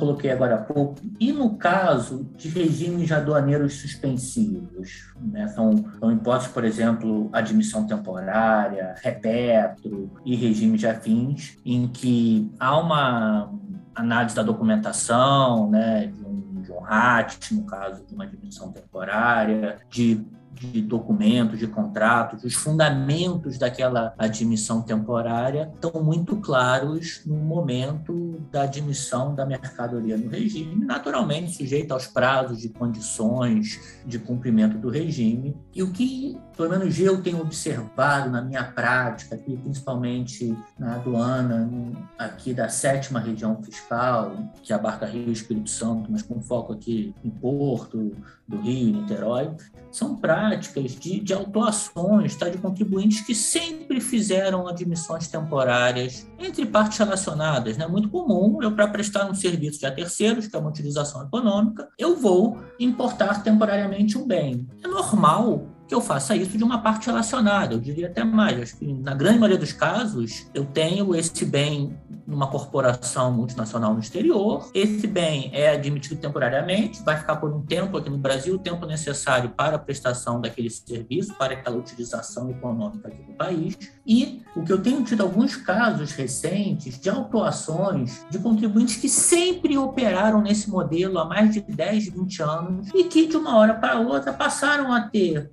Coloquei 0.02 0.32
agora 0.32 0.56
há 0.56 0.58
pouco, 0.58 1.00
e 1.20 1.32
no 1.32 1.58
caso 1.58 2.28
de 2.36 2.50
regimes 2.50 3.12
aduaneiros 3.12 3.76
suspensivos? 3.76 5.14
Né? 5.22 5.48
São, 5.50 5.86
são 6.00 6.12
impostos, 6.12 6.52
por 6.52 6.66
exemplo, 6.66 7.30
admissão 7.32 7.86
temporária, 7.86 8.96
repetro 9.04 10.12
e 10.26 10.36
regimes 10.36 10.80
de 10.80 10.88
afins, 10.88 11.56
em 11.64 11.88
que 11.88 12.52
há 12.60 12.76
uma 12.80 13.54
análise 13.94 14.36
da 14.36 14.42
documentação, 14.42 15.70
né, 15.70 16.08
de 16.08 16.26
um, 16.26 16.62
de 16.64 16.72
um 16.72 16.80
RAT, 16.80 17.52
no 17.52 17.64
caso 17.66 18.04
de 18.04 18.16
uma 18.16 18.24
admissão 18.24 18.72
temporária, 18.72 19.78
de 19.88 20.26
de 20.70 20.82
documentos, 20.82 21.58
de 21.58 21.68
contratos, 21.68 22.44
os 22.44 22.54
fundamentos 22.54 23.58
daquela 23.58 24.14
admissão 24.18 24.82
temporária 24.82 25.72
estão 25.74 26.04
muito 26.04 26.38
claros 26.38 27.22
no 27.26 27.36
momento 27.36 28.40
da 28.52 28.64
admissão 28.64 29.34
da 29.34 29.46
mercadoria 29.46 30.18
no 30.18 30.30
regime, 30.30 30.86
naturalmente 30.86 31.52
sujeita 31.52 31.94
aos 31.94 32.06
prazos 32.06 32.60
de 32.60 32.70
condições 32.70 34.02
de 34.06 34.20
cumprimento 34.20 34.78
do 34.78 34.90
regime. 34.90 35.58
E 35.74 35.82
o 35.82 35.92
que, 35.92 36.38
pelo 36.56 36.70
menos 36.70 37.00
eu 37.00 37.22
tenho 37.22 37.42
observado 37.42 38.30
na 38.30 38.42
minha 38.42 38.64
prática, 38.64 39.36
aqui, 39.36 39.58
principalmente 39.58 40.56
na 40.78 40.96
aduana, 40.96 41.70
aqui 42.18 42.54
da 42.54 42.70
sétima 42.70 43.20
região 43.20 43.62
fiscal, 43.64 44.36
que 44.62 44.74
abarca 44.74 45.06
Rio 45.06 45.30
e 45.30 45.32
Espírito 45.32 45.70
Santo, 45.70 46.12
mas 46.12 46.22
com 46.22 46.42
foco 46.42 46.74
aqui 46.74 47.16
em 47.24 47.30
Porto, 47.30 48.12
do 48.48 48.60
Rio 48.60 48.90
e 48.90 48.92
Niterói, 48.92 49.52
são 49.90 50.16
práticas 50.16 50.51
de, 50.96 51.20
de 51.20 51.34
autuações 51.34 52.36
tá, 52.36 52.50
de 52.50 52.58
contribuintes 52.58 53.22
que 53.22 53.34
sempre 53.36 54.00
fizeram 54.00 54.68
admissões 54.68 55.28
temporárias 55.28 56.28
entre 56.40 56.66
partes 56.66 56.98
relacionadas. 56.98 57.76
É 57.76 57.80
né? 57.80 57.88
muito 57.88 58.10
comum 58.10 58.62
eu, 58.62 58.72
para 58.74 58.88
prestar 58.88 59.30
um 59.30 59.34
serviço 59.34 59.80
de 59.80 59.86
a 59.86 59.92
terceiros, 59.92 60.48
que 60.48 60.56
é 60.56 60.60
uma 60.60 60.70
utilização 60.70 61.24
econômica, 61.24 61.90
eu 61.98 62.16
vou 62.16 62.60
importar 62.80 63.44
temporariamente 63.44 64.18
um 64.18 64.26
bem. 64.26 64.68
É 64.84 64.88
normal 64.88 65.68
que 65.92 65.96
eu 65.96 66.00
faça 66.00 66.34
isso 66.38 66.58
de 66.58 66.64
uma 66.64 66.82
parte 66.82 67.08
relacionada. 67.08 67.74
Eu 67.74 67.80
diria 67.82 68.08
até 68.08 68.24
mais. 68.24 68.58
Acho 68.62 68.78
que 68.78 68.94
na 68.94 69.14
grande 69.14 69.40
maioria 69.40 69.58
dos 69.58 69.74
casos, 69.74 70.48
eu 70.54 70.64
tenho 70.64 71.14
esse 71.14 71.44
bem 71.44 72.00
numa 72.26 72.48
corporação 72.48 73.34
multinacional 73.34 73.94
no 73.94 74.00
exterior. 74.00 74.72
Esse 74.74 75.06
bem 75.06 75.50
é 75.54 75.70
admitido 75.72 76.16
temporariamente, 76.16 77.04
vai 77.04 77.18
ficar 77.18 77.36
por 77.36 77.54
um 77.54 77.62
tempo 77.66 77.98
aqui 77.98 78.10
no 78.10 78.18
Brasil, 78.18 78.56
o 78.56 78.60
tempo 78.60 78.86
necessário 78.86 79.50
para 79.50 79.76
a 79.76 79.80
prestação 79.80 80.40
daquele 80.40 80.70
serviço, 80.70 81.34
para 81.34 81.56
aquela 81.56 81.76
utilização 81.76 82.50
econômica 82.50 83.10
aqui 83.10 83.22
no 83.28 83.34
país. 83.34 83.78
E 84.08 84.44
o 84.56 84.64
que 84.64 84.72
eu 84.72 84.82
tenho 84.82 85.04
tido 85.04 85.22
alguns 85.22 85.58
casos 85.58 86.14
recentes 86.14 86.98
de 86.98 87.10
autuações 87.10 88.26
de 88.30 88.40
contribuintes 88.40 88.96
que 88.96 89.10
sempre 89.10 89.78
operaram 89.78 90.42
nesse 90.42 90.70
modelo 90.70 91.20
há 91.20 91.26
mais 91.26 91.54
de 91.54 91.60
10, 91.60 92.14
20 92.14 92.44
anos 92.44 92.90
e 92.96 93.04
que 93.04 93.28
de 93.28 93.36
uma 93.36 93.58
hora 93.58 93.74
para 93.74 94.00
outra 94.00 94.32
passaram 94.32 94.94
a 94.94 95.02
ter 95.02 95.52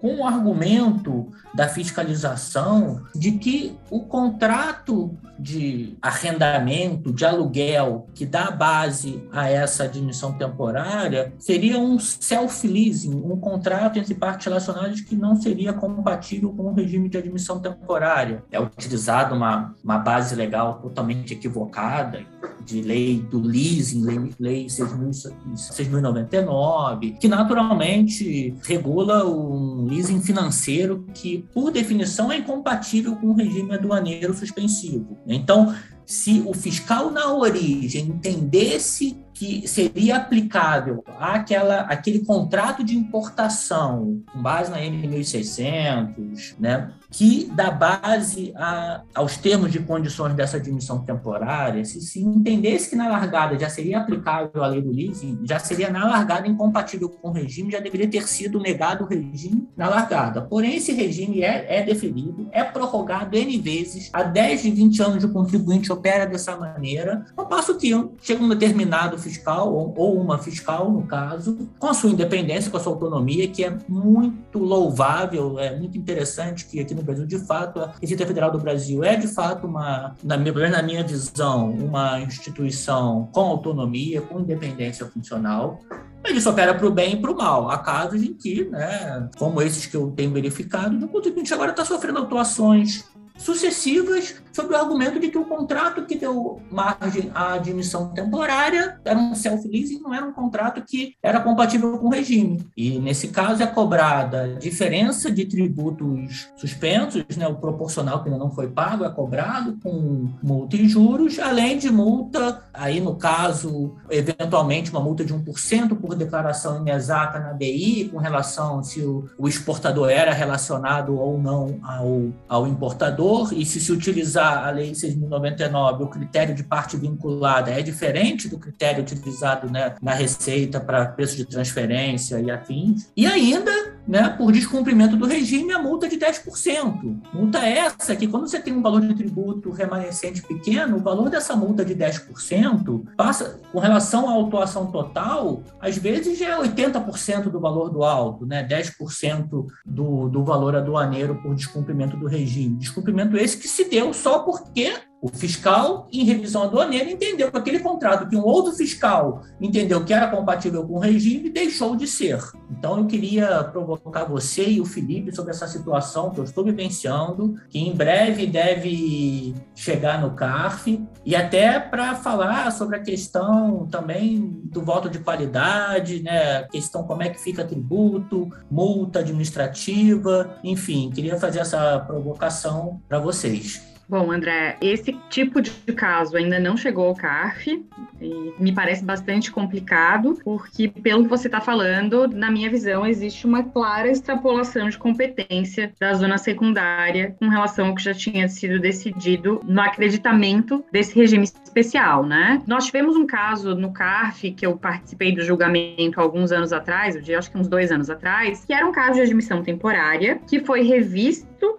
com 0.00 0.16
o 0.16 0.26
argumento 0.26 1.28
da 1.54 1.68
fiscalização 1.68 3.02
de 3.14 3.32
que 3.32 3.76
o 3.90 4.00
contrato 4.00 5.16
de 5.38 5.96
arrendamento, 6.00 7.12
de 7.12 7.24
aluguel, 7.24 8.06
que 8.14 8.24
dá 8.24 8.50
base 8.50 9.22
a 9.32 9.48
essa 9.48 9.84
admissão 9.84 10.32
temporária, 10.32 11.32
seria 11.38 11.78
um 11.78 11.96
self-leasing, 11.98 13.14
um 13.14 13.36
contrato 13.36 13.98
entre 13.98 14.14
partes 14.14 14.46
relacionadas 14.46 15.00
que 15.00 15.14
não 15.14 15.36
seria 15.36 15.72
compatível 15.72 16.52
com 16.52 16.64
o 16.64 16.74
regime 16.74 17.08
de 17.08 17.16
admissão 17.18 17.60
temporária. 17.60 18.42
É 18.50 18.60
utilizada 18.60 19.32
uma, 19.34 19.74
uma 19.84 19.98
base 19.98 20.34
legal 20.34 20.80
totalmente 20.80 21.34
equivocada, 21.34 22.24
de 22.64 22.80
lei 22.82 23.20
do 23.30 23.40
leasing, 23.40 24.04
lei, 24.04 24.34
lei 24.40 24.66
6.099, 24.66 27.18
que 27.18 27.28
naturalmente 27.28 28.25
regula 28.64 29.26
um 29.26 29.84
leasing 29.84 30.20
financeiro 30.20 31.06
que, 31.14 31.44
por 31.52 31.70
definição, 31.70 32.30
é 32.30 32.38
incompatível 32.38 33.16
com 33.16 33.28
o 33.28 33.34
regime 33.34 33.74
aduaneiro 33.74 34.34
suspensivo. 34.34 35.18
Então, 35.26 35.74
se 36.06 36.42
o 36.46 36.54
fiscal 36.54 37.10
na 37.10 37.32
origem 37.32 38.06
entendesse 38.06 39.18
que 39.34 39.68
seria 39.68 40.16
aplicável 40.16 41.04
àquela, 41.18 41.80
aquele 41.80 42.20
contrato 42.20 42.82
de 42.82 42.96
importação 42.96 44.22
com 44.32 44.40
base 44.40 44.70
na 44.70 44.78
M1600, 44.78 46.54
né, 46.58 46.90
que 47.16 47.50
dá 47.54 47.70
base 47.70 48.52
a, 48.54 49.00
aos 49.14 49.38
termos 49.38 49.72
de 49.72 49.78
condições 49.78 50.34
dessa 50.34 50.58
admissão 50.58 50.98
temporária, 50.98 51.82
se, 51.82 51.98
se 52.02 52.20
entendesse 52.20 52.90
que 52.90 52.96
na 52.96 53.08
largada 53.08 53.58
já 53.58 53.70
seria 53.70 54.00
aplicável 54.00 54.62
a 54.62 54.66
lei 54.66 54.82
do 54.82 54.92
leasing, 54.92 55.40
já 55.42 55.58
seria 55.58 55.88
na 55.88 56.06
largada 56.06 56.46
incompatível 56.46 57.08
com 57.08 57.30
o 57.30 57.32
regime, 57.32 57.72
já 57.72 57.80
deveria 57.80 58.06
ter 58.06 58.28
sido 58.28 58.60
negado 58.60 59.04
o 59.04 59.06
regime 59.06 59.66
na 59.74 59.88
largada. 59.88 60.42
Porém, 60.42 60.76
esse 60.76 60.92
regime 60.92 61.40
é, 61.40 61.78
é 61.78 61.82
deferido, 61.82 62.50
é 62.52 62.62
prorrogado 62.62 63.34
N 63.34 63.58
vezes, 63.60 64.10
há 64.12 64.22
10 64.22 64.64
de 64.64 64.70
20 64.72 65.02
anos 65.02 65.24
o 65.24 65.32
contribuinte 65.32 65.90
opera 65.90 66.26
dessa 66.26 66.54
maneira, 66.54 67.24
ao 67.34 67.46
passo 67.46 67.78
que 67.78 67.96
chega 68.20 68.44
um 68.44 68.48
determinado 68.50 69.16
fiscal, 69.16 69.72
ou, 69.72 69.94
ou 69.96 70.20
uma 70.20 70.36
fiscal, 70.36 70.92
no 70.92 71.06
caso, 71.06 71.66
com 71.78 71.86
a 71.86 71.94
sua 71.94 72.10
independência, 72.10 72.70
com 72.70 72.76
a 72.76 72.80
sua 72.80 72.92
autonomia, 72.92 73.48
que 73.48 73.64
é 73.64 73.74
muito 73.88 74.58
louvável, 74.58 75.58
é 75.58 75.74
muito 75.74 75.96
interessante 75.96 76.66
que 76.66 76.78
aqui 76.78 76.94
no 76.94 77.05
Brasil, 77.06 77.26
de 77.26 77.38
fato, 77.38 77.80
a 77.80 77.94
Receita 78.00 78.26
Federal 78.26 78.50
do 78.50 78.58
Brasil 78.58 79.02
é, 79.02 79.16
de 79.16 79.28
fato, 79.28 79.66
uma, 79.66 80.14
na 80.22 80.36
minha, 80.36 80.68
na 80.68 80.82
minha 80.82 81.02
visão, 81.02 81.70
uma 81.70 82.20
instituição 82.20 83.28
com 83.32 83.40
autonomia, 83.40 84.20
com 84.20 84.40
independência 84.40 85.06
funcional, 85.06 85.80
ele 86.24 86.40
só 86.40 86.50
opera 86.50 86.74
para 86.74 86.86
o 86.86 86.90
bem 86.90 87.14
e 87.14 87.16
para 87.16 87.30
o 87.30 87.36
mal. 87.36 87.70
Há 87.70 87.78
casos 87.78 88.22
em 88.22 88.34
que, 88.34 88.64
né, 88.64 89.28
como 89.38 89.62
esses 89.62 89.86
que 89.86 89.96
eu 89.96 90.10
tenho 90.10 90.32
verificado, 90.32 91.04
o 91.04 91.08
contribuinte 91.08 91.54
agora 91.54 91.70
está 91.70 91.84
sofrendo 91.84 92.18
atuações 92.18 93.04
sucessivas 93.36 94.34
sob 94.56 94.72
o 94.72 94.76
argumento 94.76 95.20
de 95.20 95.28
que 95.28 95.36
o 95.36 95.44
contrato 95.44 96.06
que 96.06 96.16
deu 96.16 96.62
margem 96.70 97.30
à 97.34 97.54
admissão 97.54 98.08
temporária 98.08 98.98
era 99.04 99.18
um 99.18 99.34
self-leasing, 99.34 100.00
não 100.00 100.14
era 100.14 100.24
um 100.24 100.32
contrato 100.32 100.82
que 100.82 101.14
era 101.22 101.40
compatível 101.40 101.98
com 101.98 102.06
o 102.06 102.10
regime. 102.10 102.66
E, 102.74 102.98
nesse 102.98 103.28
caso, 103.28 103.62
é 103.62 103.66
cobrada 103.66 104.56
diferença 104.58 105.30
de 105.30 105.44
tributos 105.44 106.48
suspensos, 106.56 107.24
né, 107.36 107.46
o 107.46 107.56
proporcional 107.56 108.22
que 108.22 108.30
ainda 108.30 108.42
não 108.42 108.50
foi 108.50 108.68
pago 108.68 109.04
é 109.04 109.10
cobrado 109.10 109.78
com 109.82 110.30
multa 110.42 110.76
e 110.76 110.88
juros, 110.88 111.38
além 111.38 111.76
de 111.76 111.90
multa, 111.90 112.62
aí 112.72 112.98
no 112.98 113.16
caso, 113.16 113.94
eventualmente 114.08 114.90
uma 114.90 115.00
multa 115.00 115.22
de 115.22 115.34
1% 115.34 115.96
por 115.96 116.14
declaração 116.14 116.80
inexata 116.80 117.38
na 117.38 117.52
DI, 117.52 118.08
com 118.10 118.16
relação 118.16 118.82
se 118.82 119.02
o, 119.02 119.28
o 119.38 119.46
exportador 119.46 120.08
era 120.08 120.32
relacionado 120.32 121.18
ou 121.18 121.38
não 121.38 121.78
ao, 121.82 122.32
ao 122.48 122.66
importador, 122.66 123.25
e 123.52 123.64
se 123.64 123.80
se 123.80 123.92
utilizar 123.92 124.66
a 124.66 124.70
Lei 124.70 124.92
6.099, 124.92 126.02
o 126.02 126.08
critério 126.08 126.54
de 126.54 126.62
parte 126.62 126.96
vinculada 126.96 127.70
é 127.70 127.82
diferente 127.82 128.48
do 128.48 128.58
critério 128.58 129.02
utilizado 129.02 129.70
né, 129.70 129.94
na 130.00 130.12
Receita 130.12 130.80
para 130.80 131.06
preço 131.06 131.36
de 131.36 131.44
transferência 131.44 132.40
e 132.40 132.50
afins. 132.50 133.10
E 133.16 133.26
ainda, 133.26 133.95
né, 134.06 134.28
por 134.30 134.52
descumprimento 134.52 135.16
do 135.16 135.26
regime, 135.26 135.72
a 135.72 135.78
multa 135.78 136.08
de 136.08 136.16
10%. 136.16 137.20
Multa 137.32 137.58
essa 137.58 138.14
que, 138.14 138.28
quando 138.28 138.48
você 138.48 138.60
tem 138.60 138.72
um 138.72 138.82
valor 138.82 139.00
de 139.00 139.14
tributo 139.14 139.70
remanescente 139.70 140.42
pequeno, 140.42 140.96
o 140.96 141.02
valor 141.02 141.28
dessa 141.28 141.56
multa 141.56 141.84
de 141.84 141.94
10% 141.94 143.04
passa, 143.16 143.60
com 143.72 143.78
relação 143.78 144.28
à 144.28 144.32
autuação 144.32 144.86
total, 144.86 145.62
às 145.80 145.98
vezes 145.98 146.38
já 146.38 146.50
é 146.50 146.58
80% 146.58 147.44
do 147.44 147.60
valor 147.60 147.90
do 147.90 148.04
auto, 148.04 148.46
né, 148.46 148.66
10% 148.66 149.66
do, 149.84 150.28
do 150.28 150.44
valor 150.44 150.76
aduaneiro 150.76 151.40
por 151.42 151.54
descumprimento 151.54 152.16
do 152.16 152.26
regime. 152.26 152.76
Descumprimento 152.76 153.36
esse 153.36 153.56
que 153.56 153.68
se 153.68 153.88
deu 153.88 154.12
só 154.12 154.40
porque 154.40 154.92
o 155.20 155.28
fiscal, 155.28 156.06
em 156.12 156.24
revisão 156.24 156.64
aduaneira, 156.64 157.10
entendeu 157.10 157.50
que 157.50 157.56
aquele 157.56 157.78
contrato 157.80 158.28
que 158.28 158.36
um 158.36 158.44
outro 158.44 158.72
fiscal 158.72 159.42
entendeu 159.60 160.04
que 160.04 160.12
era 160.12 160.28
compatível 160.28 160.86
com 160.86 160.94
o 160.94 160.98
regime 160.98 161.48
deixou 161.48 161.96
de 161.96 162.06
ser. 162.06 162.38
Então, 162.70 162.98
eu 162.98 163.06
queria 163.06 163.64
provocar 163.64 164.24
você 164.24 164.68
e 164.68 164.80
o 164.80 164.84
Felipe 164.84 165.34
sobre 165.34 165.52
essa 165.52 165.66
situação 165.66 166.30
que 166.30 166.38
eu 166.38 166.44
estou 166.44 166.64
vivenciando, 166.64 167.54
que 167.70 167.78
em 167.78 167.94
breve 167.94 168.46
deve 168.46 169.54
chegar 169.74 170.20
no 170.20 170.32
CARF, 170.32 171.02
e 171.24 171.34
até 171.34 171.80
para 171.80 172.14
falar 172.14 172.70
sobre 172.72 172.96
a 172.96 173.02
questão 173.02 173.86
também 173.90 174.60
do 174.64 174.82
voto 174.82 175.08
de 175.08 175.18
qualidade, 175.18 176.22
né? 176.22 176.58
a 176.58 176.68
questão 176.68 177.04
como 177.04 177.22
é 177.22 177.30
que 177.30 177.40
fica 177.40 177.64
tributo, 177.64 178.50
multa 178.70 179.20
administrativa, 179.20 180.58
enfim, 180.62 181.10
queria 181.10 181.38
fazer 181.38 181.60
essa 181.60 181.98
provocação 182.00 183.00
para 183.08 183.18
vocês. 183.18 183.95
Bom, 184.08 184.30
André, 184.30 184.76
esse 184.80 185.12
tipo 185.28 185.60
de 185.60 185.70
caso 185.94 186.36
ainda 186.36 186.60
não 186.60 186.76
chegou 186.76 187.08
ao 187.08 187.14
CARF 187.14 187.84
e 188.20 188.52
me 188.58 188.72
parece 188.72 189.04
bastante 189.04 189.50
complicado, 189.50 190.38
porque, 190.44 190.88
pelo 190.88 191.24
que 191.24 191.28
você 191.28 191.48
está 191.48 191.60
falando, 191.60 192.28
na 192.28 192.48
minha 192.48 192.70
visão, 192.70 193.04
existe 193.04 193.46
uma 193.46 193.64
clara 193.64 194.08
extrapolação 194.08 194.88
de 194.88 194.96
competência 194.96 195.92
da 195.98 196.14
zona 196.14 196.38
secundária 196.38 197.34
com 197.38 197.48
relação 197.48 197.88
ao 197.88 197.94
que 197.96 198.02
já 198.02 198.14
tinha 198.14 198.48
sido 198.48 198.78
decidido 198.78 199.60
no 199.64 199.80
acreditamento 199.80 200.84
desse 200.92 201.14
regime 201.14 201.44
especial, 201.44 202.24
né? 202.24 202.62
Nós 202.66 202.86
tivemos 202.86 203.16
um 203.16 203.26
caso 203.26 203.74
no 203.74 203.92
CARF, 203.92 204.52
que 204.52 204.64
eu 204.64 204.76
participei 204.76 205.34
do 205.34 205.42
julgamento 205.42 206.20
alguns 206.20 206.52
anos 206.52 206.72
atrás, 206.72 207.16
eu 207.28 207.38
acho 207.38 207.50
que 207.50 207.58
uns 207.58 207.68
dois 207.68 207.90
anos 207.90 208.08
atrás, 208.08 208.64
que 208.64 208.72
era 208.72 208.86
um 208.86 208.92
caso 208.92 209.14
de 209.14 209.22
admissão 209.22 209.64
temporária, 209.64 210.40
que 210.48 210.60
foi 210.60 210.82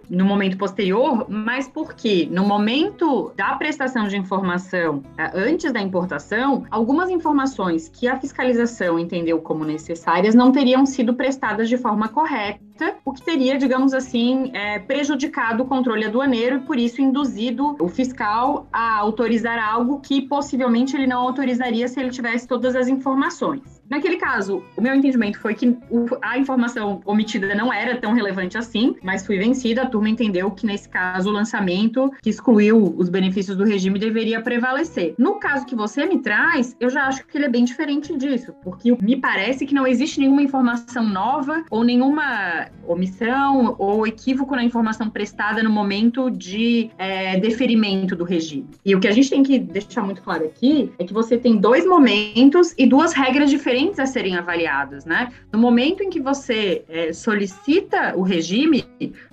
no 0.08 0.24
momento 0.24 0.56
posterior, 0.56 1.26
mas 1.28 1.68
porque 1.68 2.28
no 2.30 2.44
momento 2.44 3.32
da 3.36 3.54
prestação 3.56 4.08
de 4.08 4.16
informação, 4.16 5.02
antes 5.34 5.72
da 5.72 5.80
importação, 5.80 6.64
algumas 6.70 7.10
informações 7.10 7.88
que 7.88 8.08
a 8.08 8.18
fiscalização 8.18 8.98
entendeu 8.98 9.40
como 9.40 9.64
necessárias 9.64 10.34
não 10.34 10.50
teriam 10.50 10.86
sido 10.86 11.14
prestadas 11.14 11.68
de 11.68 11.76
forma 11.76 12.08
correta 12.08 12.68
o 13.04 13.12
que 13.12 13.22
teria, 13.22 13.58
digamos 13.58 13.92
assim, 13.92 14.50
é, 14.54 14.78
prejudicado 14.78 15.64
o 15.64 15.66
controle 15.66 16.04
aduaneiro 16.04 16.56
e, 16.56 16.60
por 16.60 16.78
isso, 16.78 17.02
induzido 17.02 17.76
o 17.80 17.88
fiscal 17.88 18.68
a 18.72 18.98
autorizar 18.98 19.58
algo 19.58 20.00
que 20.00 20.22
possivelmente 20.22 20.96
ele 20.96 21.06
não 21.06 21.20
autorizaria 21.20 21.88
se 21.88 21.98
ele 21.98 22.10
tivesse 22.10 22.46
todas 22.46 22.76
as 22.76 22.88
informações. 22.88 23.77
Naquele 23.90 24.16
caso, 24.16 24.62
o 24.76 24.82
meu 24.82 24.94
entendimento 24.94 25.38
foi 25.40 25.54
que 25.54 25.76
a 26.20 26.38
informação 26.38 27.00
omitida 27.06 27.54
não 27.54 27.72
era 27.72 27.96
tão 27.96 28.12
relevante 28.12 28.58
assim, 28.58 28.94
mas 29.02 29.24
fui 29.24 29.38
vencida. 29.38 29.82
A 29.82 29.86
turma 29.86 30.10
entendeu 30.10 30.50
que, 30.50 30.66
nesse 30.66 30.88
caso, 30.88 31.30
o 31.30 31.32
lançamento 31.32 32.12
que 32.22 32.28
excluiu 32.28 32.94
os 32.96 33.08
benefícios 33.08 33.56
do 33.56 33.64
regime 33.64 33.98
deveria 33.98 34.42
prevalecer. 34.42 35.14
No 35.18 35.36
caso 35.36 35.64
que 35.64 35.74
você 35.74 36.04
me 36.04 36.18
traz, 36.18 36.76
eu 36.78 36.90
já 36.90 37.06
acho 37.06 37.26
que 37.26 37.38
ele 37.38 37.46
é 37.46 37.48
bem 37.48 37.64
diferente 37.64 38.16
disso, 38.16 38.52
porque 38.62 38.94
me 39.00 39.16
parece 39.16 39.64
que 39.64 39.74
não 39.74 39.86
existe 39.86 40.20
nenhuma 40.20 40.42
informação 40.42 41.08
nova 41.08 41.64
ou 41.70 41.82
nenhuma 41.82 42.66
omissão 42.86 43.74
ou 43.78 44.06
equívoco 44.06 44.54
na 44.54 44.64
informação 44.64 45.08
prestada 45.08 45.62
no 45.62 45.70
momento 45.70 46.30
de 46.30 46.90
é, 46.98 47.38
deferimento 47.38 48.14
do 48.14 48.24
regime. 48.24 48.66
E 48.84 48.94
o 48.94 49.00
que 49.00 49.08
a 49.08 49.12
gente 49.12 49.30
tem 49.30 49.42
que 49.42 49.58
deixar 49.58 50.02
muito 50.02 50.22
claro 50.22 50.44
aqui 50.44 50.92
é 50.98 51.04
que 51.04 51.12
você 51.12 51.38
tem 51.38 51.56
dois 51.56 51.86
momentos 51.86 52.74
e 52.76 52.86
duas 52.86 53.12
regras 53.12 53.50
diferentes 53.50 53.77
a 53.98 54.06
serem 54.06 54.36
avaliadas, 54.36 55.04
né? 55.04 55.32
No 55.52 55.58
momento 55.58 56.02
em 56.02 56.10
que 56.10 56.20
você 56.20 56.84
é, 56.88 57.12
solicita 57.12 58.16
o 58.16 58.22
regime, 58.22 58.84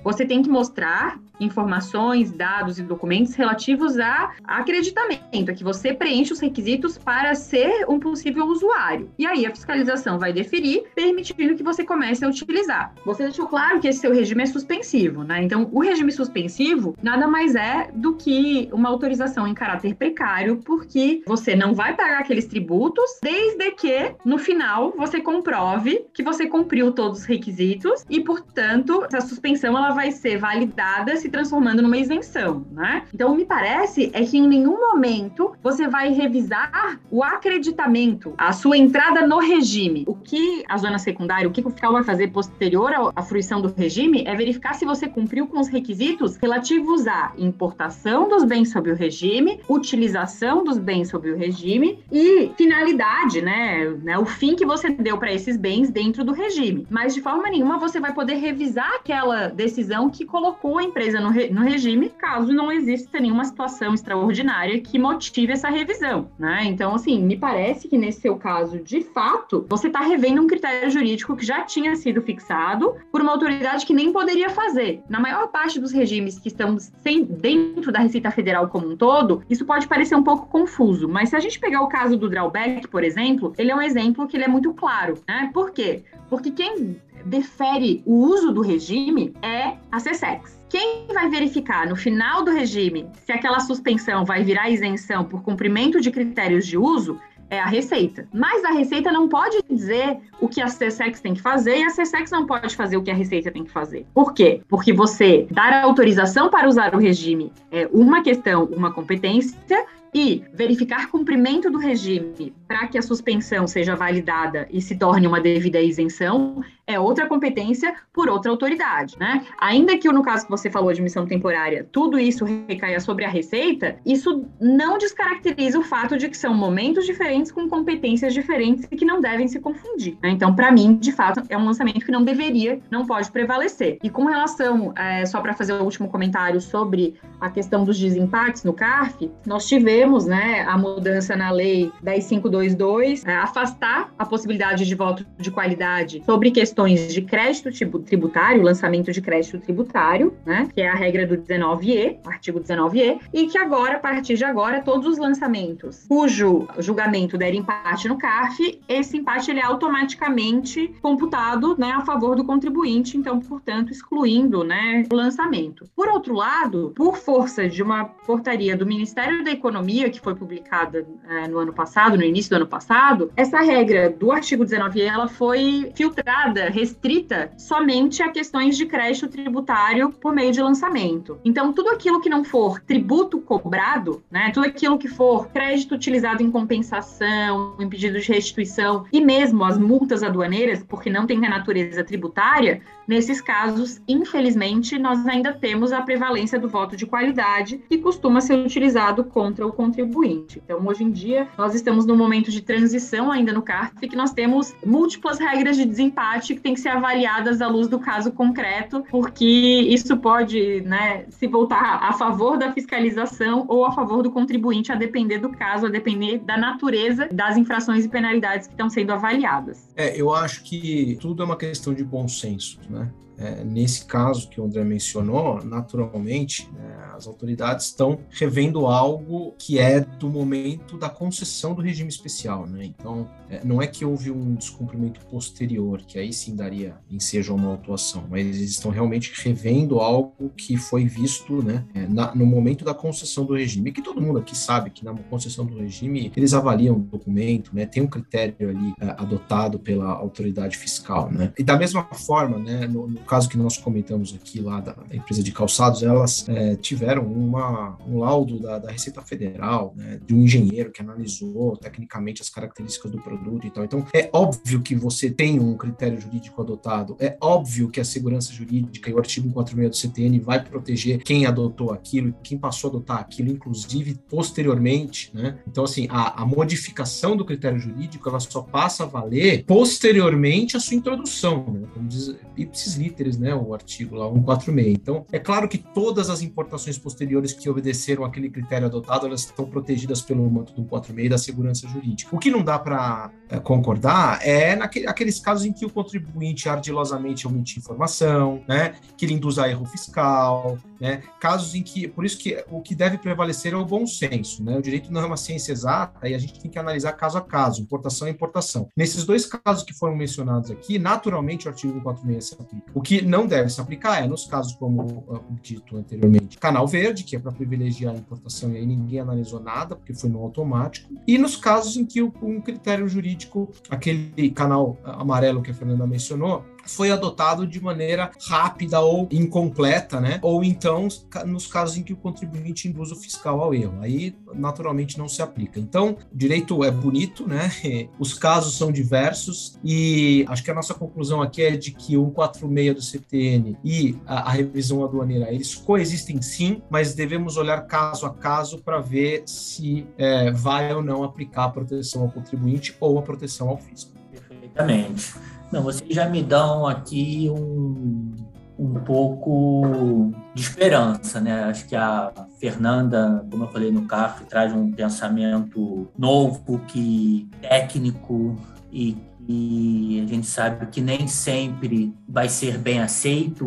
você 0.03 0.25
tem 0.25 0.41
que 0.41 0.49
mostrar 0.49 1.19
informações, 1.39 2.31
dados 2.31 2.79
e 2.79 2.83
documentos 2.83 3.33
relativos 3.35 3.97
a 3.99 4.31
acreditamento, 4.43 5.51
a 5.51 5.53
que 5.53 5.63
você 5.63 5.93
preenche 5.93 6.33
os 6.33 6.39
requisitos 6.39 6.97
para 6.97 7.35
ser 7.35 7.85
um 7.89 7.99
possível 7.99 8.45
usuário. 8.45 9.09
E 9.17 9.25
aí 9.25 9.45
a 9.45 9.51
fiscalização 9.51 10.17
vai 10.19 10.31
deferir, 10.31 10.83
permitindo 10.93 11.55
que 11.55 11.63
você 11.63 11.83
comece 11.83 12.23
a 12.23 12.27
utilizar. 12.27 12.93
Você 13.05 13.23
deixou 13.23 13.47
claro 13.47 13.79
que 13.79 13.87
esse 13.87 13.99
seu 13.99 14.13
regime 14.13 14.43
é 14.43 14.45
suspensivo, 14.45 15.23
né? 15.23 15.43
Então, 15.43 15.69
o 15.71 15.79
regime 15.79 16.11
suspensivo 16.11 16.95
nada 17.01 17.27
mais 17.27 17.55
é 17.55 17.89
do 17.93 18.15
que 18.15 18.69
uma 18.71 18.89
autorização 18.89 19.47
em 19.47 19.53
caráter 19.53 19.95
precário, 19.95 20.57
porque 20.65 21.21
você 21.25 21.55
não 21.55 21.73
vai 21.73 21.95
pagar 21.95 22.19
aqueles 22.19 22.45
tributos, 22.45 23.19
desde 23.21 23.71
que 23.71 24.15
no 24.23 24.37
final 24.37 24.93
você 24.97 25.19
comprove 25.19 26.05
que 26.13 26.23
você 26.23 26.47
cumpriu 26.47 26.91
todos 26.91 27.19
os 27.19 27.25
requisitos 27.25 28.05
e, 28.09 28.21
portanto, 28.21 29.03
essa 29.05 29.21
suspensão 29.21 29.77
ela 29.77 29.91
vai 29.91 30.11
ser 30.11 30.37
validada 30.37 31.15
se 31.25 31.29
transformando 31.29 31.81
numa 31.81 31.97
isenção, 31.97 32.63
né? 32.71 33.03
Então, 33.11 33.35
me 33.35 33.45
parece 33.45 34.11
é 34.13 34.23
que 34.23 34.37
em 34.37 34.47
nenhum 34.47 34.79
momento 34.79 35.53
você 35.63 35.87
vai 35.87 36.13
revisar 36.13 36.99
o 37.09 37.23
acreditamento, 37.23 38.33
a 38.37 38.53
sua 38.53 38.77
entrada 38.77 39.25
no 39.25 39.39
regime. 39.39 40.03
O 40.07 40.13
que 40.13 40.63
a 40.69 40.77
zona 40.77 40.99
secundária, 40.99 41.47
o 41.47 41.51
que 41.51 41.61
o 41.61 41.71
fiscal 41.71 41.93
vai 41.93 42.03
fazer 42.03 42.27
posterior 42.27 43.11
à 43.15 43.23
fruição 43.23 43.59
do 43.59 43.73
regime 43.75 44.23
é 44.27 44.35
verificar 44.35 44.75
se 44.75 44.85
você 44.85 45.07
cumpriu 45.07 45.47
com 45.47 45.59
os 45.59 45.67
requisitos 45.67 46.35
relativos 46.35 47.07
à 47.07 47.33
importação 47.37 48.29
dos 48.29 48.43
bens 48.43 48.71
sob 48.71 48.91
o 48.91 48.95
regime, 48.95 49.59
utilização 49.67 50.63
dos 50.63 50.77
bens 50.77 51.09
sob 51.09 51.31
o 51.31 51.35
regime 51.35 51.99
e 52.11 52.51
finalidade, 52.55 53.41
né? 53.41 53.95
né 54.03 54.17
o 54.19 54.25
fim 54.25 54.55
que 54.55 54.65
você 54.65 54.89
deu 54.89 55.17
para 55.17 55.33
esses 55.33 55.57
bens 55.57 55.89
dentro 55.89 56.23
do 56.23 56.33
regime. 56.33 56.85
Mas 56.87 57.15
de 57.15 57.21
forma 57.21 57.49
nenhuma 57.49 57.79
você 57.79 57.99
vai 57.99 58.13
poder 58.13 58.35
revisar 58.35 58.93
aquela 58.93 59.47
decisão 59.47 60.07
que 60.09 60.23
colocou 60.23 60.77
a 60.77 60.83
empresa 60.83 61.14
no, 61.19 61.29
re, 61.29 61.49
no 61.49 61.61
regime, 61.61 62.09
caso 62.09 62.53
não 62.53 62.71
exista 62.71 63.19
nenhuma 63.19 63.45
situação 63.45 63.93
extraordinária 63.93 64.79
que 64.79 64.97
motive 64.97 65.53
essa 65.53 65.69
revisão, 65.69 66.29
né? 66.37 66.63
Então, 66.65 66.95
assim, 66.95 67.21
me 67.21 67.37
parece 67.37 67.87
que 67.87 67.97
nesse 67.97 68.21
seu 68.21 68.35
caso, 68.37 68.79
de 68.79 69.01
fato, 69.01 69.65
você 69.69 69.87
está 69.87 70.01
revendo 70.01 70.41
um 70.41 70.47
critério 70.47 70.89
jurídico 70.89 71.35
que 71.35 71.45
já 71.45 71.61
tinha 71.61 71.95
sido 71.95 72.21
fixado 72.21 72.95
por 73.11 73.21
uma 73.21 73.31
autoridade 73.31 73.85
que 73.85 73.93
nem 73.93 74.11
poderia 74.11 74.49
fazer. 74.49 75.01
Na 75.09 75.19
maior 75.19 75.47
parte 75.47 75.79
dos 75.79 75.91
regimes 75.91 76.39
que 76.39 76.47
estão 76.47 76.77
sem, 76.79 77.23
dentro 77.23 77.91
da 77.91 77.99
Receita 77.99 78.31
Federal 78.31 78.67
como 78.67 78.89
um 78.89 78.95
todo, 78.95 79.43
isso 79.49 79.65
pode 79.65 79.87
parecer 79.87 80.15
um 80.15 80.23
pouco 80.23 80.47
confuso, 80.47 81.07
mas 81.07 81.29
se 81.29 81.35
a 81.35 81.39
gente 81.39 81.59
pegar 81.59 81.81
o 81.81 81.87
caso 81.87 82.17
do 82.17 82.29
drawback, 82.29 82.87
por 82.87 83.03
exemplo, 83.03 83.53
ele 83.57 83.71
é 83.71 83.75
um 83.75 83.81
exemplo 83.81 84.27
que 84.27 84.37
ele 84.37 84.43
é 84.43 84.47
muito 84.47 84.73
claro, 84.73 85.15
né? 85.27 85.49
Por 85.53 85.71
quê? 85.71 86.03
Porque 86.29 86.51
quem 86.51 86.97
defere 87.25 88.03
o 88.05 88.13
uso 88.13 88.51
do 88.51 88.61
regime 88.61 89.33
é 89.41 89.75
a 89.91 89.97
CSEX. 89.97 90.59
Quem 90.69 91.07
vai 91.13 91.29
verificar 91.29 91.87
no 91.87 91.95
final 91.95 92.43
do 92.43 92.51
regime 92.51 93.07
se 93.25 93.31
aquela 93.31 93.59
suspensão 93.59 94.23
vai 94.23 94.43
virar 94.43 94.69
isenção 94.69 95.23
por 95.23 95.41
cumprimento 95.41 95.99
de 95.99 96.11
critérios 96.11 96.67
de 96.67 96.77
uso 96.77 97.19
é 97.49 97.59
a 97.59 97.65
Receita. 97.65 98.27
Mas 98.33 98.63
a 98.65 98.71
Receita 98.71 99.11
não 99.11 99.29
pode 99.29 99.57
dizer 99.69 100.17
o 100.39 100.47
que 100.47 100.61
a 100.61 100.65
CSEX 100.65 101.21
tem 101.21 101.33
que 101.33 101.41
fazer 101.41 101.77
e 101.77 101.83
a 101.83 101.91
CSEX 101.91 102.31
não 102.31 102.45
pode 102.45 102.75
fazer 102.75 102.97
o 102.97 103.03
que 103.03 103.11
a 103.11 103.13
Receita 103.13 103.51
tem 103.51 103.63
que 103.63 103.71
fazer. 103.71 104.05
Por 104.13 104.33
quê? 104.33 104.61
Porque 104.67 104.91
você 104.91 105.47
dar 105.51 105.83
autorização 105.83 106.49
para 106.49 106.67
usar 106.67 106.95
o 106.95 106.99
regime 106.99 107.51
é 107.71 107.87
uma 107.91 108.23
questão, 108.23 108.65
uma 108.65 108.91
competência, 108.91 109.85
e 110.15 110.45
verificar 110.53 111.11
cumprimento 111.11 111.69
do 111.69 111.77
regime 111.77 112.53
para 112.65 112.87
que 112.87 112.97
a 112.97 113.01
suspensão 113.01 113.67
seja 113.67 113.97
validada 113.97 114.65
e 114.71 114.81
se 114.81 114.97
torne 114.97 115.27
uma 115.27 115.41
devida 115.41 115.81
isenção 115.81 116.63
é 116.87 116.99
outra 116.99 117.27
competência 117.27 117.95
por 118.13 118.29
outra 118.29 118.51
autoridade, 118.51 119.17
né? 119.19 119.45
Ainda 119.59 119.97
que 119.97 120.11
no 120.11 120.23
caso 120.23 120.45
que 120.45 120.51
você 120.51 120.69
falou 120.69 120.93
de 120.93 121.01
missão 121.01 121.25
temporária, 121.25 121.87
tudo 121.91 122.19
isso 122.19 122.45
recaia 122.67 122.99
sobre 122.99 123.25
a 123.25 123.29
Receita, 123.29 123.97
isso 124.05 124.45
não 124.59 124.97
descaracteriza 124.97 125.79
o 125.79 125.83
fato 125.83 126.17
de 126.17 126.29
que 126.29 126.37
são 126.37 126.53
momentos 126.53 127.05
diferentes 127.05 127.51
com 127.51 127.67
competências 127.67 128.33
diferentes 128.33 128.87
e 128.91 128.95
que 128.95 129.03
não 129.03 129.19
devem 129.19 129.47
se 129.47 129.59
confundir. 129.59 130.17
Né? 130.21 130.29
Então, 130.29 130.55
para 130.55 130.71
mim, 130.71 130.95
de 130.95 131.11
fato, 131.11 131.41
é 131.49 131.57
um 131.57 131.65
lançamento 131.65 132.05
que 132.05 132.11
não 132.11 132.23
deveria, 132.23 132.79
não 132.91 133.05
pode 133.05 133.31
prevalecer. 133.31 133.97
E 134.03 134.09
com 134.09 134.25
relação, 134.25 134.93
é, 134.95 135.25
só 135.25 135.41
para 135.41 135.53
fazer 135.53 135.73
o 135.73 135.83
último 135.83 136.07
comentário 136.07 136.61
sobre 136.61 137.15
a 137.41 137.49
questão 137.49 137.83
dos 137.83 137.99
desempates 137.99 138.63
no 138.63 138.73
CARF, 138.73 139.31
nós 139.45 139.67
tivemos, 139.67 140.25
né, 140.25 140.61
a 140.67 140.77
mudança 140.77 141.35
na 141.35 141.49
lei 141.51 141.91
10522, 142.03 143.25
é, 143.25 143.33
afastar 143.35 144.13
a 144.17 144.25
possibilidade 144.25 144.85
de 144.85 144.95
voto 144.95 145.25
de 145.37 145.49
qualidade 145.49 146.21
sobre 146.25 146.51
questões 146.51 146.74
questões 146.75 147.13
de 147.13 147.21
crédito 147.21 147.69
tributário, 148.01 148.61
lançamento 148.61 149.09
de 149.09 149.21
crédito 149.21 149.57
tributário, 149.59 150.35
né, 150.45 150.67
que 150.73 150.81
é 150.81 150.89
a 150.89 150.93
regra 150.93 151.25
do 151.25 151.37
19E, 151.37 152.17
artigo 152.25 152.59
19E, 152.59 153.19
e 153.33 153.47
que 153.47 153.57
agora, 153.57 153.95
a 153.95 153.99
partir 153.99 154.35
de 154.35 154.43
agora, 154.43 154.81
todos 154.81 155.07
os 155.07 155.17
lançamentos 155.17 156.05
cujo 156.09 156.67
julgamento 156.79 157.37
der 157.37 157.53
empate 157.53 158.09
no 158.09 158.17
CARF, 158.17 158.81
esse 158.89 159.17
empate 159.17 159.51
ele 159.51 159.61
é 159.61 159.63
automaticamente 159.63 160.93
computado 161.01 161.77
né, 161.77 161.91
a 161.91 162.01
favor 162.01 162.35
do 162.35 162.43
contribuinte, 162.43 163.17
então, 163.17 163.39
portanto, 163.39 163.93
excluindo 163.93 164.65
né, 164.65 165.05
o 165.09 165.15
lançamento. 165.15 165.85
Por 165.95 166.09
outro 166.09 166.33
lado, 166.33 166.91
por 166.93 167.15
força 167.15 167.69
de 167.69 167.81
uma 167.81 168.03
portaria 168.03 168.75
do 168.75 168.85
Ministério 168.85 169.45
da 169.45 169.51
Economia, 169.51 170.09
que 170.09 170.19
foi 170.19 170.35
publicada 170.35 171.07
é, 171.29 171.47
no 171.47 171.59
ano 171.59 171.71
passado, 171.71 172.17
no 172.17 172.23
início 172.23 172.49
do 172.49 172.57
ano 172.57 172.67
passado, 172.67 173.31
essa 173.37 173.61
regra 173.61 174.09
do 174.09 174.31
artigo 174.31 174.65
19E 174.65 175.01
ela 175.01 175.29
foi 175.29 175.91
filtrada 175.95 176.64
restrita 176.69 177.51
somente 177.57 178.21
a 178.21 178.29
questões 178.29 178.77
de 178.77 178.85
crédito 178.85 179.27
tributário 179.27 180.11
por 180.11 180.33
meio 180.33 180.51
de 180.51 180.61
lançamento. 180.61 181.39
Então, 181.43 181.73
tudo 181.73 181.89
aquilo 181.89 182.21
que 182.21 182.29
não 182.29 182.43
for 182.43 182.79
tributo 182.79 183.39
cobrado, 183.39 184.23
né, 184.29 184.51
tudo 184.53 184.65
aquilo 184.65 184.97
que 184.97 185.07
for 185.07 185.47
crédito 185.49 185.95
utilizado 185.95 186.41
em 186.41 186.51
compensação, 186.51 187.75
em 187.79 187.89
pedido 187.89 188.19
de 188.19 188.31
restituição 188.31 189.05
e 189.11 189.21
mesmo 189.21 189.63
as 189.63 189.77
multas 189.77 190.23
aduaneiras, 190.23 190.83
porque 190.83 191.09
não 191.09 191.25
tem 191.25 191.45
a 191.45 191.49
natureza 191.49 192.03
tributária, 192.03 192.81
nesses 193.07 193.41
casos, 193.41 194.01
infelizmente, 194.07 194.97
nós 194.97 195.25
ainda 195.27 195.53
temos 195.53 195.91
a 195.91 196.01
prevalência 196.01 196.59
do 196.59 196.67
voto 196.67 196.95
de 196.95 197.05
qualidade 197.05 197.81
que 197.89 197.97
costuma 197.97 198.41
ser 198.41 198.57
utilizado 198.57 199.23
contra 199.23 199.65
o 199.65 199.71
contribuinte. 199.71 200.61
Então, 200.63 200.85
hoje 200.85 201.03
em 201.03 201.11
dia, 201.11 201.47
nós 201.57 201.75
estamos 201.75 202.05
num 202.05 202.15
momento 202.15 202.51
de 202.51 202.61
transição 202.61 203.31
ainda 203.31 203.53
no 203.53 203.61
CARF 203.61 204.07
que 204.07 204.15
nós 204.15 204.31
temos 204.31 204.73
múltiplas 204.85 205.39
regras 205.39 205.77
de 205.77 205.85
desempate 205.85 206.55
que 206.55 206.61
tem 206.61 206.73
que 206.73 206.79
ser 206.79 206.89
avaliadas 206.89 207.61
à 207.61 207.67
luz 207.67 207.87
do 207.87 207.99
caso 207.99 208.31
concreto, 208.31 209.03
porque 209.09 209.45
isso 209.45 210.17
pode 210.17 210.81
né, 210.81 211.25
se 211.29 211.47
voltar 211.47 211.99
a 212.03 212.13
favor 212.13 212.57
da 212.57 212.71
fiscalização 212.71 213.65
ou 213.67 213.85
a 213.85 213.91
favor 213.91 214.23
do 214.23 214.31
contribuinte, 214.31 214.91
a 214.91 214.95
depender 214.95 215.39
do 215.39 215.49
caso, 215.49 215.85
a 215.85 215.89
depender 215.89 216.39
da 216.39 216.57
natureza 216.57 217.27
das 217.31 217.57
infrações 217.57 218.05
e 218.05 218.09
penalidades 218.09 218.67
que 218.67 218.73
estão 218.73 218.89
sendo 218.89 219.11
avaliadas. 219.11 219.87
É, 219.95 220.19
eu 220.19 220.33
acho 220.33 220.63
que 220.63 221.17
tudo 221.21 221.43
é 221.43 221.45
uma 221.45 221.57
questão 221.57 221.93
de 221.93 222.03
bom 222.03 222.27
senso, 222.27 222.79
né? 222.89 222.94
né? 222.95 223.24
É, 223.37 223.63
nesse 223.63 224.05
caso 224.05 224.49
que 224.49 224.59
o 224.59 224.65
André 224.65 224.83
mencionou, 224.83 225.63
naturalmente, 225.63 226.69
né, 226.71 226.95
as 227.15 227.27
autoridades 227.27 227.87
estão 227.87 228.19
revendo 228.29 228.85
algo 228.85 229.53
que 229.57 229.79
é 229.79 229.99
do 230.01 230.29
momento 230.29 230.97
da 230.97 231.09
concessão 231.09 231.73
do 231.73 231.81
regime 231.81 232.09
especial. 232.09 232.67
Né? 232.67 232.85
Então, 232.85 233.29
é, 233.49 233.63
não 233.63 233.81
é 233.81 233.87
que 233.87 234.03
houve 234.03 234.31
um 234.31 234.55
descumprimento 234.55 235.19
posterior, 235.27 236.01
que 236.01 236.17
aí 236.19 236.33
sim 236.33 236.55
daria 236.55 236.97
ensejo 237.09 237.53
a 237.53 237.55
uma 237.55 237.69
autuação, 237.69 238.25
mas 238.29 238.45
eles 238.45 238.71
estão 238.71 238.91
realmente 238.91 239.31
revendo 239.43 239.99
algo 239.99 240.49
que 240.57 240.77
foi 240.77 241.05
visto 241.05 241.63
né, 241.63 241.85
é, 241.93 242.07
na, 242.07 242.33
no 242.33 242.45
momento 242.45 242.83
da 242.83 242.93
concessão 242.93 243.45
do 243.45 243.55
regime, 243.55 243.91
que 243.91 244.01
todo 244.01 244.21
mundo 244.21 244.39
aqui 244.39 244.57
sabe 244.57 244.89
que 244.89 245.05
na 245.05 245.13
concessão 245.13 245.65
do 245.65 245.77
regime 245.77 246.31
eles 246.35 246.53
avaliam 246.53 246.95
o 246.95 246.99
documento, 246.99 247.71
né, 247.73 247.85
tem 247.85 248.03
um 248.03 248.07
critério 248.07 248.69
ali 248.69 248.93
é, 248.99 249.09
adotado 249.17 249.79
pela 249.79 250.11
autoridade 250.11 250.77
fiscal. 250.77 251.31
Né? 251.31 251.53
E 251.57 251.63
da 251.63 251.77
mesma 251.77 252.03
forma, 252.13 252.57
né, 252.57 252.87
no, 252.87 253.07
no 253.07 253.19
caso 253.25 253.49
que 253.49 253.57
nós 253.57 253.77
comentamos 253.77 254.33
aqui 254.33 254.59
lá 254.61 254.79
da, 254.79 254.95
empresa 255.11 255.43
de 255.43 255.51
calçados, 255.51 256.03
elas 256.03 256.47
é, 256.49 256.75
tiveram 256.75 257.23
uma, 257.25 257.97
um 258.07 258.19
laudo 258.19 258.59
da, 258.59 258.79
da 258.79 258.91
Receita 258.91 259.21
Federal, 259.21 259.93
né, 259.95 260.19
de 260.25 260.33
um 260.33 260.41
engenheiro 260.41 260.91
que 260.91 261.01
analisou 261.01 261.77
tecnicamente 261.77 262.41
as 262.41 262.49
características 262.49 263.11
do 263.11 263.21
produto 263.21 263.67
e 263.67 263.69
tal. 263.69 263.83
Então, 263.83 264.05
é 264.13 264.29
óbvio 264.33 264.81
que 264.81 264.95
você 264.95 265.29
tem 265.29 265.59
um 265.59 265.75
critério 265.75 266.19
jurídico 266.19 266.61
adotado, 266.61 267.15
é 267.19 267.37
óbvio 267.41 267.89
que 267.89 267.99
a 267.99 268.05
segurança 268.05 268.51
jurídica 268.51 269.09
e 269.09 269.13
o 269.13 269.17
artigo 269.17 269.47
146 269.47 269.89
do 269.89 269.95
CTN 269.95 270.39
vai 270.39 270.63
proteger 270.63 271.23
quem 271.23 271.45
adotou 271.45 271.91
aquilo, 271.91 272.33
quem 272.43 272.57
passou 272.57 272.89
a 272.89 272.91
adotar 272.91 273.19
aquilo, 273.19 273.51
inclusive 273.51 274.15
posteriormente, 274.29 275.31
né? 275.33 275.59
Então, 275.67 275.83
assim, 275.83 276.07
a, 276.09 276.41
a 276.41 276.45
modificação 276.45 277.35
do 277.35 277.45
critério 277.45 277.79
jurídico, 277.79 278.27
ela 278.27 278.39
só 278.39 278.61
passa 278.61 279.03
a 279.03 279.07
valer 279.07 279.63
posteriormente 279.65 280.77
à 280.77 280.79
sua 280.79 280.95
introdução, 280.95 281.65
né? 281.71 281.87
Como 281.93 282.07
diz, 282.07 282.35
ipsis 282.57 282.95
né, 283.37 283.55
o 283.55 283.73
artigo 283.73 284.15
lá 284.15 284.27
146. 284.27 284.93
Então, 284.93 285.25
é 285.31 285.39
claro 285.39 285.67
que 285.67 285.77
todas 285.77 286.29
as 286.29 286.41
importações 286.41 286.97
posteriores 286.97 287.53
que 287.53 287.69
obedeceram 287.69 288.23
aquele 288.23 288.49
critério 288.49 288.87
adotado, 288.87 289.25
elas 289.25 289.41
estão 289.41 289.65
protegidas 289.65 290.21
pelo 290.21 290.49
manto 290.49 290.73
do 290.73 290.81
146 290.81 291.29
da 291.29 291.37
segurança 291.37 291.87
jurídica. 291.87 292.35
O 292.35 292.39
que 292.39 292.51
não 292.51 292.63
dá 292.63 292.77
para 292.77 293.31
é, 293.49 293.59
concordar 293.59 294.39
é 294.41 294.75
naqueles 294.75 295.39
casos 295.39 295.65
em 295.65 295.71
que 295.71 295.85
o 295.85 295.89
contribuinte 295.89 296.67
ardilosamente 296.67 297.47
omite 297.47 297.79
informação, 297.79 298.61
né, 298.67 298.95
que 299.17 299.25
ele 299.25 299.33
induz 299.33 299.57
a 299.57 299.69
erro 299.69 299.85
fiscal, 299.85 300.77
né, 300.99 301.21
casos 301.39 301.75
em 301.75 301.81
que, 301.81 302.07
por 302.07 302.25
isso 302.25 302.37
que 302.37 302.63
o 302.69 302.81
que 302.81 302.95
deve 302.95 303.17
prevalecer 303.17 303.73
é 303.73 303.77
o 303.77 303.85
bom 303.85 304.05
senso, 304.05 304.63
né, 304.63 304.77
o 304.77 304.81
direito 304.81 305.11
não 305.11 305.21
é 305.21 305.25
uma 305.25 305.37
ciência 305.37 305.71
exata 305.71 306.27
e 306.27 306.33
a 306.33 306.37
gente 306.37 306.59
tem 306.59 306.69
que 306.69 306.79
analisar 306.79 307.13
caso 307.13 307.37
a 307.37 307.41
caso, 307.41 307.81
importação 307.81 308.27
e 308.27 308.31
importação. 308.31 308.89
Nesses 308.95 309.25
dois 309.25 309.45
casos 309.45 309.83
que 309.83 309.93
foram 309.93 310.15
mencionados 310.15 310.71
aqui, 310.71 310.97
naturalmente 310.97 311.67
o 311.67 311.69
artigo 311.69 311.93
146 311.93 312.45
se 312.45 312.53
aplica. 312.55 312.91
O 312.93 313.01
que 313.05 313.21
não 313.21 313.45
deve 313.45 313.69
se 313.69 313.79
aplicar 313.79 314.23
é 314.23 314.27
nos 314.27 314.45
casos 314.45 314.73
como 314.73 315.03
uh, 315.03 315.43
dito 315.61 315.95
anteriormente, 315.95 316.57
canal 316.57 316.87
verde, 316.87 317.23
que 317.23 317.35
é 317.35 317.39
para 317.39 317.51
privilegiar 317.51 318.15
a 318.15 318.17
importação 318.17 318.71
e 318.71 318.77
aí 318.77 318.85
ninguém 318.85 319.19
analisou 319.19 319.59
nada, 319.59 319.95
porque 319.95 320.13
foi 320.13 320.29
no 320.29 320.41
automático, 320.41 321.13
e 321.27 321.37
nos 321.37 321.55
casos 321.55 321.95
em 321.95 322.05
que 322.05 322.21
um 322.21 322.59
critério 322.59 323.07
jurídico, 323.07 323.69
aquele 323.89 324.49
canal 324.49 324.97
amarelo 325.03 325.61
que 325.61 325.69
a 325.69 325.73
Fernanda 325.73 326.07
mencionou, 326.07 326.65
foi 326.85 327.11
adotado 327.11 327.65
de 327.65 327.81
maneira 327.81 328.31
rápida 328.47 328.99
ou 328.99 329.27
incompleta, 329.31 330.19
né? 330.19 330.39
Ou 330.41 330.63
então 330.63 331.07
nos 331.45 331.67
casos 331.67 331.97
em 331.97 332.03
que 332.03 332.13
o 332.13 332.17
contribuinte 332.17 332.87
induz 332.87 333.11
o 333.11 333.15
fiscal 333.15 333.61
ao 333.61 333.73
erro. 333.73 333.99
Aí, 334.01 334.35
naturalmente, 334.53 335.17
não 335.17 335.27
se 335.27 335.41
aplica. 335.41 335.79
Então, 335.79 336.17
direito 336.33 336.83
é 336.83 336.91
bonito, 336.91 337.47
né? 337.47 337.71
Os 338.19 338.33
casos 338.33 338.77
são 338.77 338.91
diversos 338.91 339.77
e 339.83 340.45
acho 340.47 340.63
que 340.63 340.71
a 340.71 340.73
nossa 340.73 340.93
conclusão 340.93 341.41
aqui 341.41 341.61
é 341.61 341.71
de 341.71 341.91
que 341.91 342.17
o 342.17 342.25
146 342.25 342.95
do 342.95 343.01
CTN 343.01 343.77
e 343.83 344.17
a, 344.25 344.49
a 344.49 344.51
revisão 344.51 345.03
aduaneira, 345.03 345.51
eles 345.51 345.75
coexistem 345.75 346.41
sim, 346.41 346.81
mas 346.89 347.13
devemos 347.13 347.57
olhar 347.57 347.81
caso 347.81 348.25
a 348.25 348.33
caso 348.33 348.79
para 348.79 348.99
ver 348.99 349.43
se 349.45 350.05
é, 350.17 350.51
vai 350.51 350.93
ou 350.93 351.01
não 351.01 351.23
aplicar 351.23 351.65
a 351.65 351.69
proteção 351.69 352.23
ao 352.23 352.29
contribuinte 352.29 352.95
ou 352.99 353.17
a 353.17 353.21
proteção 353.21 353.69
ao 353.69 353.77
fisco. 353.77 354.11
Perfeitamente. 354.31 355.33
Não, 355.75 355.83
vocês 355.83 356.09
já 356.09 356.29
me 356.29 356.41
dão 356.41 356.87
aqui 356.87 357.49
um, 357.49 358.33
um 358.79 358.93
pouco 358.93 360.31
de 360.53 360.61
esperança, 360.61 361.41
né? 361.41 361.65
Acho 361.65 361.85
que 361.85 361.97
a 361.97 362.31
Fernanda, 362.57 363.45
como 363.51 363.65
eu 363.65 363.67
falei 363.67 363.91
no 363.91 364.07
CAF, 364.07 364.45
traz 364.45 364.71
um 364.71 364.89
pensamento 364.89 366.07
novo, 366.17 366.79
que 366.87 367.49
técnico 367.61 368.55
e 368.89 369.17
e 369.47 370.21
a 370.23 370.27
gente 370.27 370.47
sabe 370.47 370.87
que 370.87 371.01
nem 371.01 371.27
sempre 371.27 372.13
vai 372.27 372.49
ser 372.49 372.77
bem 372.77 372.99
aceito 372.99 373.65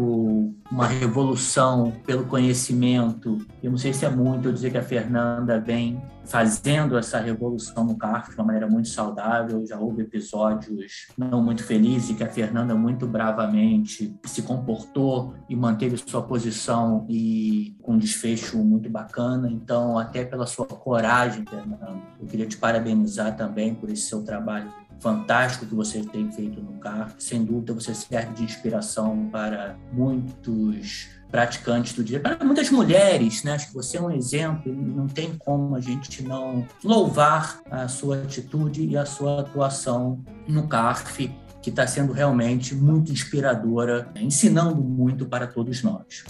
uma 0.71 0.87
revolução 0.87 1.93
pelo 2.05 2.27
conhecimento. 2.27 3.39
Eu 3.63 3.71
não 3.71 3.79
sei 3.79 3.93
se 3.93 4.05
é 4.05 4.11
muito 4.11 4.49
eu 4.49 4.53
dizer 4.53 4.71
que 4.71 4.79
a 4.79 4.83
Fernanda 4.83 5.61
vem 5.61 6.03
fazendo 6.25 6.99
essa 6.99 7.19
revolução 7.19 7.85
no 7.85 7.97
CARF 7.97 8.31
de 8.31 8.37
uma 8.37 8.45
maneira 8.45 8.69
muito 8.69 8.89
saudável. 8.89 9.65
Já 9.67 9.79
houve 9.79 10.03
episódios 10.03 11.07
não 11.17 11.43
muito 11.43 11.63
felizes 11.63 12.15
que 12.15 12.23
a 12.23 12.29
Fernanda 12.29 12.75
muito 12.75 13.07
bravamente 13.07 14.15
se 14.25 14.43
comportou 14.43 15.35
e 15.49 15.57
manteve 15.57 15.97
sua 15.97 16.23
posição 16.23 17.07
e 17.09 17.77
com 17.81 17.93
um 17.93 17.99
desfecho 17.99 18.59
muito 18.59 18.91
bacana. 18.91 19.49
Então, 19.51 19.99
até 19.99 20.25
pela 20.25 20.47
sua 20.47 20.67
coragem, 20.67 21.45
Fernanda, 21.49 21.97
eu 22.21 22.27
queria 22.27 22.47
te 22.47 22.59
parabenizar 22.59 23.35
também 23.37 23.75
por 23.75 23.89
esse 23.89 24.03
seu 24.03 24.23
trabalho 24.23 24.71
fantástico 25.01 25.67
que 25.67 25.75
você 25.75 26.01
tem 26.03 26.31
feito 26.31 26.61
no 26.61 26.75
carro. 26.75 27.13
Sem 27.19 27.45
dúvida, 27.45 27.75
você 27.75 27.95
serve 27.95 28.35
de 28.35 28.45
inspiração 28.45 29.29
para 29.31 29.77
muitos 29.93 31.09
praticantes 31.31 31.93
do 31.93 32.03
direito, 32.03 32.23
para 32.23 32.45
muitas 32.45 32.71
mulheres, 32.71 33.43
né? 33.45 33.53
Acho 33.53 33.69
que 33.69 33.75
você 33.75 33.99
é 33.99 34.01
um 34.01 34.11
exemplo, 34.11 34.73
não 34.73 35.07
tem 35.07 35.37
como 35.39 35.77
a 35.77 35.81
gente 35.81 36.23
não 36.23 36.67
louvar 36.83 37.61
a 37.71 37.87
sua 37.87 38.23
atitude 38.23 38.85
e 38.85 38.97
a 38.97 39.05
sua 39.05 39.41
atuação 39.41 40.25
no 40.47 40.67
CARF, 40.67 41.31
que 41.61 41.71
está 41.71 41.87
sendo 41.87 42.13
realmente 42.13 42.75
muito 42.75 43.13
inspiradora, 43.13 44.11
ensinando 44.17 44.83
muito 44.83 45.27
para 45.27 45.47
todos 45.47 45.83
nós. 45.83 46.25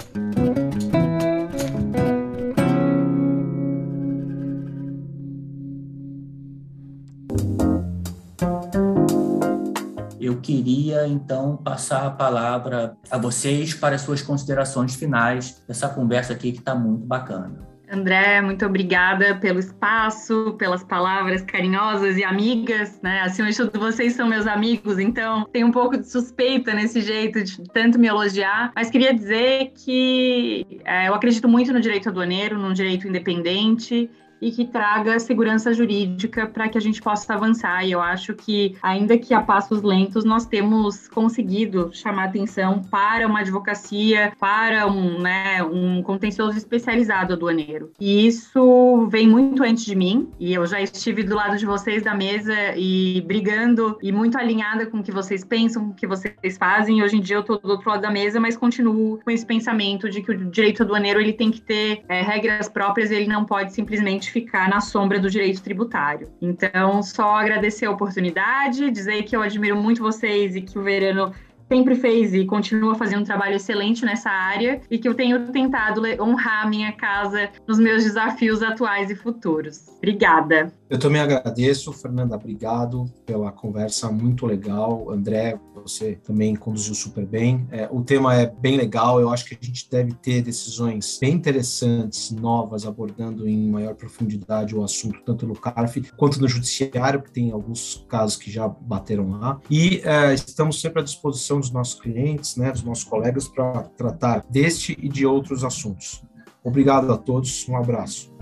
Eu 10.38 10.40
queria 10.40 11.06
então 11.06 11.56
passar 11.56 12.06
a 12.06 12.10
palavra 12.10 12.96
a 13.10 13.18
vocês 13.18 13.74
para 13.74 13.96
as 13.96 14.02
suas 14.02 14.22
considerações 14.22 14.94
finais 14.94 15.62
dessa 15.66 15.88
conversa 15.88 16.32
aqui 16.32 16.52
que 16.52 16.58
está 16.58 16.74
muito 16.74 17.04
bacana. 17.04 17.66
André, 17.90 18.42
muito 18.42 18.66
obrigada 18.66 19.34
pelo 19.36 19.58
espaço, 19.58 20.54
pelas 20.58 20.84
palavras 20.84 21.40
carinhosas 21.40 22.18
e 22.18 22.24
amigas, 22.24 23.00
né? 23.02 23.22
Acima 23.22 23.50
de 23.50 23.56
tudo, 23.56 23.80
vocês 23.80 24.12
são 24.12 24.28
meus 24.28 24.46
amigos, 24.46 24.98
então 24.98 25.46
tem 25.50 25.64
um 25.64 25.72
pouco 25.72 25.96
de 25.96 26.06
suspeita 26.06 26.74
nesse 26.74 27.00
jeito 27.00 27.42
de 27.42 27.64
tanto 27.72 27.98
me 27.98 28.06
elogiar, 28.06 28.72
mas 28.76 28.90
queria 28.90 29.14
dizer 29.14 29.72
que 29.74 30.80
é, 30.84 31.08
eu 31.08 31.14
acredito 31.14 31.48
muito 31.48 31.72
no 31.72 31.80
direito 31.80 32.10
aduaneiro, 32.10 32.58
num 32.58 32.74
direito 32.74 33.08
independente 33.08 34.10
e 34.40 34.50
que 34.50 34.64
traga 34.64 35.18
segurança 35.18 35.72
jurídica 35.72 36.46
para 36.46 36.68
que 36.68 36.78
a 36.78 36.80
gente 36.80 37.00
possa 37.00 37.34
avançar. 37.34 37.84
E 37.86 37.92
eu 37.92 38.00
acho 38.00 38.34
que, 38.34 38.76
ainda 38.82 39.18
que 39.18 39.34
a 39.34 39.40
passos 39.40 39.82
lentos, 39.82 40.24
nós 40.24 40.46
temos 40.46 41.08
conseguido 41.08 41.90
chamar 41.92 42.24
atenção 42.24 42.82
para 42.82 43.26
uma 43.26 43.40
advocacia, 43.40 44.32
para 44.38 44.86
um, 44.86 45.20
né, 45.20 45.62
um 45.62 46.02
contencioso 46.02 46.56
especializado 46.56 47.32
aduaneiro. 47.32 47.90
E 48.00 48.26
isso 48.26 49.06
vem 49.10 49.28
muito 49.28 49.62
antes 49.62 49.84
de 49.84 49.94
mim, 49.94 50.28
e 50.38 50.54
eu 50.54 50.66
já 50.66 50.80
estive 50.80 51.22
do 51.22 51.34
lado 51.34 51.56
de 51.56 51.66
vocês 51.66 52.02
da 52.02 52.14
mesa 52.14 52.54
e 52.76 53.22
brigando 53.26 53.98
e 54.02 54.12
muito 54.12 54.38
alinhada 54.38 54.86
com 54.86 54.98
o 54.98 55.02
que 55.02 55.12
vocês 55.12 55.44
pensam, 55.44 55.86
com 55.86 55.90
o 55.90 55.94
que 55.94 56.06
vocês 56.06 56.56
fazem. 56.58 56.98
E 56.98 57.02
hoje 57.02 57.16
em 57.16 57.20
dia 57.20 57.36
eu 57.36 57.40
estou 57.40 57.58
do 57.58 57.70
outro 57.70 57.90
lado 57.90 58.02
da 58.02 58.10
mesa, 58.10 58.38
mas 58.38 58.56
continuo 58.56 59.18
com 59.24 59.30
esse 59.30 59.44
pensamento 59.44 60.08
de 60.08 60.22
que 60.22 60.30
o 60.30 60.50
direito 60.50 60.82
aduaneiro 60.82 61.20
ele 61.20 61.32
tem 61.32 61.50
que 61.50 61.60
ter 61.60 62.02
é, 62.08 62.22
regras 62.22 62.68
próprias, 62.68 63.10
ele 63.10 63.26
não 63.26 63.44
pode 63.44 63.72
simplesmente 63.72 64.27
ficar 64.30 64.68
na 64.68 64.80
sombra 64.80 65.18
do 65.18 65.30
direito 65.30 65.62
tributário. 65.62 66.28
Então, 66.40 67.02
só 67.02 67.36
agradecer 67.36 67.86
a 67.86 67.90
oportunidade, 67.90 68.90
dizer 68.90 69.22
que 69.24 69.36
eu 69.36 69.42
admiro 69.42 69.76
muito 69.76 70.02
vocês 70.02 70.56
e 70.56 70.62
que 70.62 70.78
o 70.78 70.82
Verano 70.82 71.32
sempre 71.68 71.94
fez 71.94 72.34
e 72.34 72.46
continua 72.46 72.94
fazendo 72.94 73.20
um 73.20 73.24
trabalho 73.24 73.56
excelente 73.56 74.04
nessa 74.04 74.30
área 74.30 74.80
e 74.90 74.98
que 74.98 75.06
eu 75.06 75.14
tenho 75.14 75.52
tentado 75.52 76.02
honrar 76.20 76.66
a 76.66 76.68
minha 76.68 76.92
casa 76.92 77.50
nos 77.66 77.78
meus 77.78 78.02
desafios 78.02 78.62
atuais 78.62 79.10
e 79.10 79.14
futuros. 79.14 79.86
Obrigada. 79.98 80.72
Eu 80.90 80.98
também 80.98 81.20
agradeço, 81.20 81.92
Fernanda, 81.92 82.34
obrigado 82.34 83.04
pela 83.26 83.52
conversa 83.52 84.10
muito 84.10 84.46
legal. 84.46 85.10
André, 85.10 85.60
você 85.74 86.14
também 86.14 86.56
conduziu 86.56 86.94
super 86.94 87.26
bem. 87.26 87.68
É, 87.70 87.86
o 87.90 88.02
tema 88.02 88.34
é 88.34 88.46
bem 88.46 88.78
legal, 88.78 89.20
eu 89.20 89.28
acho 89.28 89.44
que 89.44 89.58
a 89.60 89.64
gente 89.64 89.88
deve 89.90 90.14
ter 90.14 90.40
decisões 90.40 91.18
bem 91.20 91.34
interessantes, 91.34 92.30
novas, 92.30 92.86
abordando 92.86 93.46
em 93.46 93.68
maior 93.68 93.94
profundidade 93.94 94.74
o 94.74 94.82
assunto, 94.82 95.20
tanto 95.26 95.46
no 95.46 95.54
CARF 95.54 96.10
quanto 96.16 96.40
no 96.40 96.48
Judiciário, 96.48 97.22
que 97.22 97.30
tem 97.30 97.50
alguns 97.50 98.06
casos 98.08 98.36
que 98.36 98.50
já 98.50 98.66
bateram 98.66 99.30
lá. 99.30 99.60
E 99.70 100.00
é, 100.04 100.32
estamos 100.32 100.80
sempre 100.80 101.02
à 101.02 101.04
disposição 101.04 101.60
dos 101.60 101.70
nossos 101.70 102.00
clientes, 102.00 102.56
né, 102.56 102.72
dos 102.72 102.82
nossos 102.82 103.04
colegas, 103.04 103.46
para 103.46 103.82
tratar 103.96 104.42
deste 104.48 104.96
e 104.98 105.08
de 105.08 105.26
outros 105.26 105.64
assuntos. 105.64 106.22
Obrigado 106.64 107.12
a 107.12 107.18
todos, 107.18 107.68
um 107.68 107.76
abraço. 107.76 108.32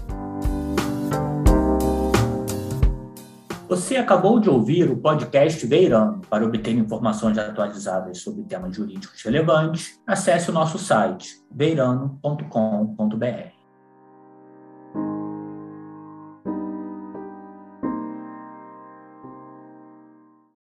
Você 3.69 3.97
acabou 3.97 4.39
de 4.39 4.49
ouvir 4.49 4.89
o 4.89 4.97
podcast 4.97 5.67
Veirano. 5.67 6.21
Para 6.31 6.45
obter 6.45 6.73
informações 6.73 7.37
atualizadas 7.37 8.19
sobre 8.19 8.45
temas 8.45 8.77
jurídicos 8.77 9.21
relevantes, 9.23 10.01
acesse 10.07 10.51
o 10.51 10.53
nosso 10.53 10.79
site 10.79 11.43
veirano.com.br. 11.51 13.56